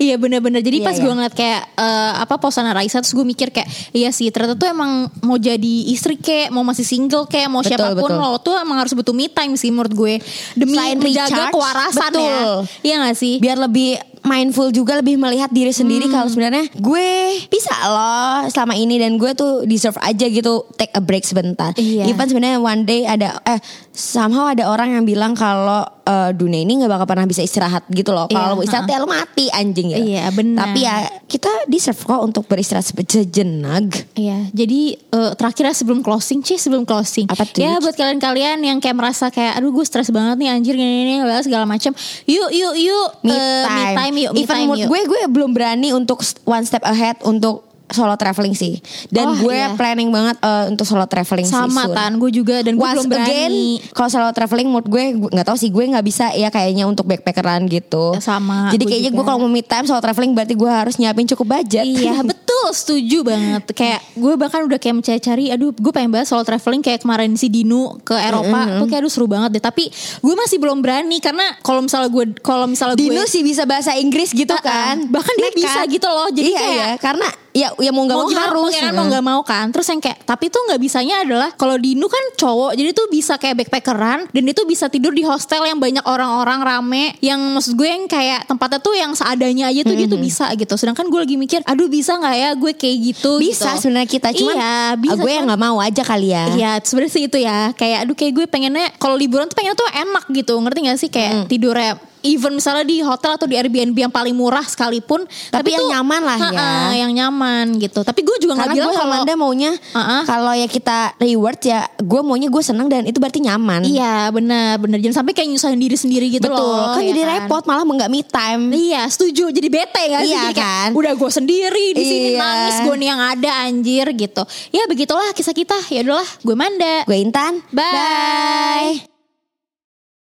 Iya 0.00 0.16
bener-bener 0.16 0.64
Jadi 0.64 0.80
Iya, 0.80 0.86
pas 0.88 0.96
iya. 0.96 1.04
gue 1.04 1.12
ngeliat 1.12 1.34
kayak 1.36 1.62
eh, 1.76 2.12
Apa 2.16 2.40
posannya 2.40 2.72
Raisa 2.72 3.04
Terus 3.04 3.12
gue 3.12 3.28
mikir 3.28 3.52
kayak 3.52 3.68
Iya 3.92 4.08
sih 4.08 4.32
ternyata 4.32 4.56
tuh 4.56 4.64
emang 4.66 5.12
Mau 5.20 5.36
jadi 5.36 5.74
istri 5.86 6.16
kayak 6.16 6.48
Mau 6.48 6.64
masih 6.64 6.80
single 6.80 7.28
kayak 7.28 7.52
Mau 7.52 7.60
Betul, 7.60 7.76
siapa 7.76 7.92
pun 7.92 8.08
betul. 8.08 8.24
lo 8.24 8.40
tuh 8.40 8.56
emang 8.56 8.80
harus 8.80 8.96
butuh 8.96 9.12
me 9.12 9.28
time 9.28 9.52
sih 9.54 9.68
menurut 9.68 9.92
gue 9.92 10.16
Demi 10.56 10.72
Selain 10.72 10.96
menjaga 10.96 11.28
recharge, 11.28 11.52
kewarasan 11.52 12.08
betul. 12.08 12.24
ya 12.24 12.40
Iya 12.80 12.94
gak 13.04 13.16
sih 13.18 13.34
biar 13.36 13.56
lebih 13.60 13.90
mindful 14.22 14.68
juga 14.68 14.96
lebih 14.96 15.16
melihat 15.16 15.48
diri 15.48 15.72
sendiri 15.72 16.04
Hmm. 16.04 16.12
kalau 16.14 16.28
sebenarnya 16.28 16.68
gue 16.70 17.08
bisa 17.48 17.72
loh 17.82 18.44
selama 18.48 18.72
ini 18.74 18.96
dan 18.96 19.16
gue 19.16 19.32
tuh 19.32 19.64
deserve 19.64 19.96
aja 19.98 20.24
gitu 20.24 20.68
take 20.74 20.92
a 20.92 21.00
break 21.00 21.22
sebentar. 21.22 21.72
Iya. 21.72 22.04
Even 22.06 22.26
sebenarnya 22.26 22.58
one 22.58 22.84
day 22.84 23.04
ada 23.04 23.40
eh 23.42 23.56
somehow 23.90 24.46
ada 24.46 24.70
orang 24.70 24.94
yang 24.94 25.04
bilang 25.04 25.34
kalau 25.34 25.82
eh, 26.06 26.30
dunia 26.30 26.62
ini 26.62 26.80
nggak 26.80 26.90
bakal 26.90 27.06
pernah 27.10 27.26
bisa 27.26 27.42
istirahat 27.42 27.84
gitu 27.90 28.14
loh. 28.14 28.30
Kalau 28.30 28.58
mau 28.58 28.62
istirahat 28.62 28.86
ya 28.86 29.02
lo 29.02 29.10
mati 29.10 29.50
anjing 29.50 29.90
gitu. 29.90 30.04
Iya, 30.14 30.30
benar. 30.30 30.70
Tapi 30.70 30.78
ya 30.86 30.96
kita 31.26 31.50
deserve 31.66 31.98
kok 31.98 32.22
untuk 32.22 32.46
beristirahat 32.46 32.86
se- 32.86 32.94
sejenak. 32.94 33.90
Iya, 34.14 34.48
jadi 34.54 34.80
eh, 34.94 35.32
terakhir 35.34 35.64
ya 35.70 35.74
sebelum 35.74 36.00
closing, 36.06 36.40
sih 36.46 36.58
sebelum 36.58 36.86
closing. 36.86 37.26
Apa 37.28 37.42
tuh? 37.44 37.60
Ya 37.60 37.82
buat 37.82 37.94
kalian-kalian 37.98 38.62
yang 38.62 38.78
kayak 38.78 38.96
merasa 38.96 39.28
kayak, 39.28 39.58
aduh 39.58 39.74
gue 39.74 39.84
stres 39.84 40.08
banget 40.14 40.38
nih 40.38 40.48
anjir 40.50 40.74
gini 40.78 40.92
gini 41.06 41.14
segala 41.42 41.66
macam. 41.66 41.90
Yuk, 42.26 42.50
yuk, 42.54 42.74
yuk, 42.78 43.08
me 43.26 43.34
eh, 43.34 43.64
time. 43.66 43.74
me 43.74 43.84
time 43.98 44.16
yuk, 44.16 44.32
me 44.34 44.40
Even 44.42 44.54
time 44.54 44.68
mood 44.70 44.78
yuk. 44.82 44.88
gue 44.88 45.00
gue 45.06 45.20
belum 45.30 45.50
berani 45.50 45.88
untuk 45.90 46.22
one 46.46 46.62
step 46.62 46.86
ahead 46.86 47.18
untuk 47.26 47.69
solo 47.90 48.14
traveling 48.14 48.52
sih. 48.52 48.78
Dan 49.06 49.26
Oh, 49.28 49.34
gue 49.38 49.52
iya. 49.52 49.74
planning 49.74 50.08
banget 50.08 50.36
eh, 50.38 50.64
untuk 50.66 50.82
solo 50.82 51.04
traveling 51.04 51.42
sih. 51.42 51.52
Sama 51.52 51.86
tan, 51.88 52.16
gue 52.16 52.30
juga 52.30 52.60
dan 52.60 52.74
gue 52.74 52.82
Once 52.82 52.96
belum 52.96 53.06
berani. 53.08 53.26
again, 53.26 53.52
kalau 53.90 54.08
solo 54.08 54.30
traveling 54.30 54.66
mood 54.66 54.86
gue 54.86 55.04
gue 55.12 55.30
nggak 55.30 55.44
tahu 55.44 55.56
sih 55.56 55.68
gue 55.68 55.84
nggak 55.86 56.02
bisa 56.02 56.30
ya 56.32 56.48
kayaknya 56.48 56.84
untuk 56.84 57.04
backpackeran 57.04 57.66
gitu. 57.66 58.14
Sama, 58.18 58.70
Jadi 58.70 58.80
gue 58.80 58.90
kayaknya 58.90 59.10
juga. 59.10 59.16
gue 59.16 59.24
kalau 59.26 59.38
mau 59.40 59.50
me 59.50 59.60
time 59.60 59.84
solo 59.84 59.98
traveling 59.98 60.32
berarti 60.32 60.54
gue 60.54 60.70
harus 60.70 60.94
nyiapin 60.96 61.26
cukup 61.26 61.46
budget. 61.52 61.82
Iya 61.82 62.22
betul 62.30 62.46
setuju 62.70 63.22
banget 63.22 63.62
Kayak 63.72 64.00
gue 64.12 64.34
bahkan 64.36 64.60
udah 64.62 64.76
kayak 64.76 64.94
mencari-cari 64.94 65.48
Aduh 65.48 65.72
gue 65.72 65.90
pengen 65.90 66.10
banget 66.10 66.28
solo 66.28 66.42
traveling 66.42 66.78
Kayak 66.78 67.00
kemarin 67.00 67.32
si 67.32 67.48
Dinu 67.48 67.96
ke 68.00 68.12
Eropa 68.12 68.76
Tuh 68.76 68.86
kayak 68.86 69.00
aduh 69.00 69.08
seru 69.08 69.24
banget 69.24 69.50
deh 69.52 69.62
Tapi 69.62 69.88
gue 70.18 70.34
masih 70.36 70.56
belum 70.56 70.78
berani 70.78 71.18
Karena 71.18 71.56
kalau 71.58 71.80
misalnya 71.80 72.08
gue 72.08 72.36
Kalau 72.38 72.66
misalnya 72.66 72.94
gue 72.94 73.06
Dino 73.06 73.24
sih 73.24 73.40
bisa 73.40 73.64
bahasa 73.64 73.94
Inggris 73.94 74.30
gitu 74.30 74.52
Uh-uh. 74.52 74.60
kan. 74.62 74.96
Bahkan 75.04 75.34
dia 75.34 75.44
Nekat. 75.46 75.58
bisa 75.58 75.80
gitu 75.88 76.06
loh. 76.06 76.28
Jadi 76.28 76.50
iya, 76.50 76.60
kayak- 76.60 76.76
iya. 76.76 76.90
karena 77.00 77.28
ya 77.50 77.74
ya 77.82 77.90
mau 77.90 78.06
nggak 78.06 78.18
mau, 78.18 78.28
gimana, 78.30 78.46
harus. 78.46 78.72
ya 78.74 78.82
kan 78.88 78.92
mau 78.94 79.06
nggak 79.10 79.24
mau 79.26 79.40
kan? 79.42 79.66
Terus 79.74 79.86
yang 79.90 80.00
kayak 80.02 80.18
tapi 80.22 80.46
tuh 80.52 80.62
nggak 80.70 80.80
bisanya 80.80 81.14
adalah 81.26 81.50
kalau 81.58 81.74
Dinu 81.74 82.06
kan 82.06 82.24
cowok 82.38 82.78
jadi 82.78 82.90
tuh 82.94 83.06
bisa 83.10 83.34
kayak 83.36 83.64
backpackeran 83.64 84.30
dan 84.30 84.44
itu 84.46 84.62
bisa 84.68 84.86
tidur 84.86 85.10
di 85.10 85.26
hostel 85.26 85.66
yang 85.66 85.82
banyak 85.82 86.02
orang-orang 86.06 86.62
rame 86.62 87.04
yang 87.18 87.40
maksud 87.52 87.74
gue 87.74 87.88
yang 87.88 88.06
kayak 88.06 88.46
tempatnya 88.46 88.78
tuh 88.78 88.94
yang 88.94 89.12
seadanya 89.18 89.72
aja 89.74 89.82
tuh 89.82 89.96
dia 89.98 90.06
tuh 90.06 90.20
bisa 90.20 90.46
gitu. 90.54 90.74
Sedangkan 90.78 91.10
gue 91.10 91.20
lagi 91.20 91.36
mikir 91.36 91.60
aduh 91.66 91.90
bisa 91.90 92.14
nggak 92.16 92.36
ya 92.38 92.50
gue 92.54 92.72
kayak 92.78 92.96
gitu? 93.14 93.42
Bisa 93.42 93.74
gitu. 93.74 93.88
sebenarnya 93.88 94.08
kita 94.10 94.28
cuman 94.36 94.54
iya, 94.54 94.74
bisa, 94.94 95.18
gue 95.18 95.32
yang 95.32 95.46
nggak 95.50 95.62
mau 95.62 95.78
aja 95.82 96.02
kali 96.06 96.28
ya. 96.30 96.44
Iya 96.54 96.72
sebenarnya 96.84 97.12
sih 97.12 97.22
itu 97.26 97.38
ya. 97.42 97.74
Kayak 97.74 97.98
aduh 98.06 98.16
kayak 98.16 98.32
gue 98.36 98.46
pengennya 98.46 98.86
Kalau 99.00 99.16
liburan 99.18 99.50
tuh 99.50 99.56
pengennya 99.58 99.78
tuh 99.78 99.90
enak 99.90 100.24
gitu. 100.30 100.54
Ngerti 100.60 100.78
gak 100.86 100.98
sih? 101.00 101.10
Kayak 101.10 101.32
Hmm. 101.40 101.46
tidurnya 101.48 101.92
Even 102.22 102.52
misalnya 102.52 102.82
di 102.82 103.00
hotel 103.00 103.34
atau 103.34 103.44
di 103.44 103.54
Airbnb 103.54 103.94
yang 103.94 104.08
paling 104.08 104.32
murah 104.32 104.62
sekalipun 104.62 105.24
Tapi 105.48 105.72
yang 105.72 105.84
tuh- 105.84 105.90
nyaman 105.90 106.20
lah 106.20 106.36
ya. 106.38 106.66
Yang 107.00 107.12
nyaman 107.16 107.64
gitu 107.76 108.00
Tapi 108.00 108.20
gue 108.20 108.36
juga 108.38 108.54
Karena 108.54 108.66
gak 108.66 108.76
bilang 108.76 108.92
kalau 108.92 109.14
Anda 109.20 109.34
maunya 109.34 109.72
Uh-uh. 109.72 110.22
kalau 110.24 110.52
ya 110.52 110.64
kita 110.64 110.98
reward 111.16 111.60
ya 111.60 111.88
gue 111.96 112.20
maunya 112.20 112.46
gue 112.46 112.60
seneng 112.60 112.86
dan 112.86 113.04
itu 113.04 113.16
berarti 113.16 113.40
nyaman. 113.40 113.82
Iya 113.82 114.28
benar 114.30 114.76
benar 114.76 114.98
Jangan 114.98 115.16
sampai 115.20 115.32
kayak 115.32 115.48
nyusahin 115.50 115.76
diri 115.76 115.94
sendiri 115.94 116.26
gitu 116.28 116.44
Betul. 116.44 116.60
loh 116.60 116.92
kan 116.92 117.00
ya 117.00 117.08
jadi 117.10 117.22
repot 117.26 117.62
malah 117.64 117.82
nggak 117.82 118.08
me 118.08 118.20
time. 118.22 118.62
Iya 118.70 119.02
setuju 119.06 119.48
Jadi 119.48 119.68
bete 119.68 120.00
sih 120.00 120.12
Iya, 120.26 120.40
Jadi 120.42 120.52
kayak, 120.52 120.56
kan? 120.56 120.88
Udah 120.92 121.12
gue 121.12 121.30
sendiri 121.30 121.86
di 121.90 122.02
sini 122.02 122.28
Iya. 122.30 122.38
nangis 122.38 122.76
Gue 122.80 122.94
nih 122.94 123.08
yang 123.08 123.20
ada 123.20 123.50
anjir 123.64 124.06
gitu 124.10 124.42
Ya 124.70 124.84
begitulah 124.86 125.30
kisah 125.32 125.52
kita 125.52 125.76
Ya 125.88 126.00
udahlah 126.00 126.28
gue 126.40 126.54
Manda 126.54 127.02
Gue 127.04 127.18
Intan. 127.18 127.60
Bye. 127.70 129.09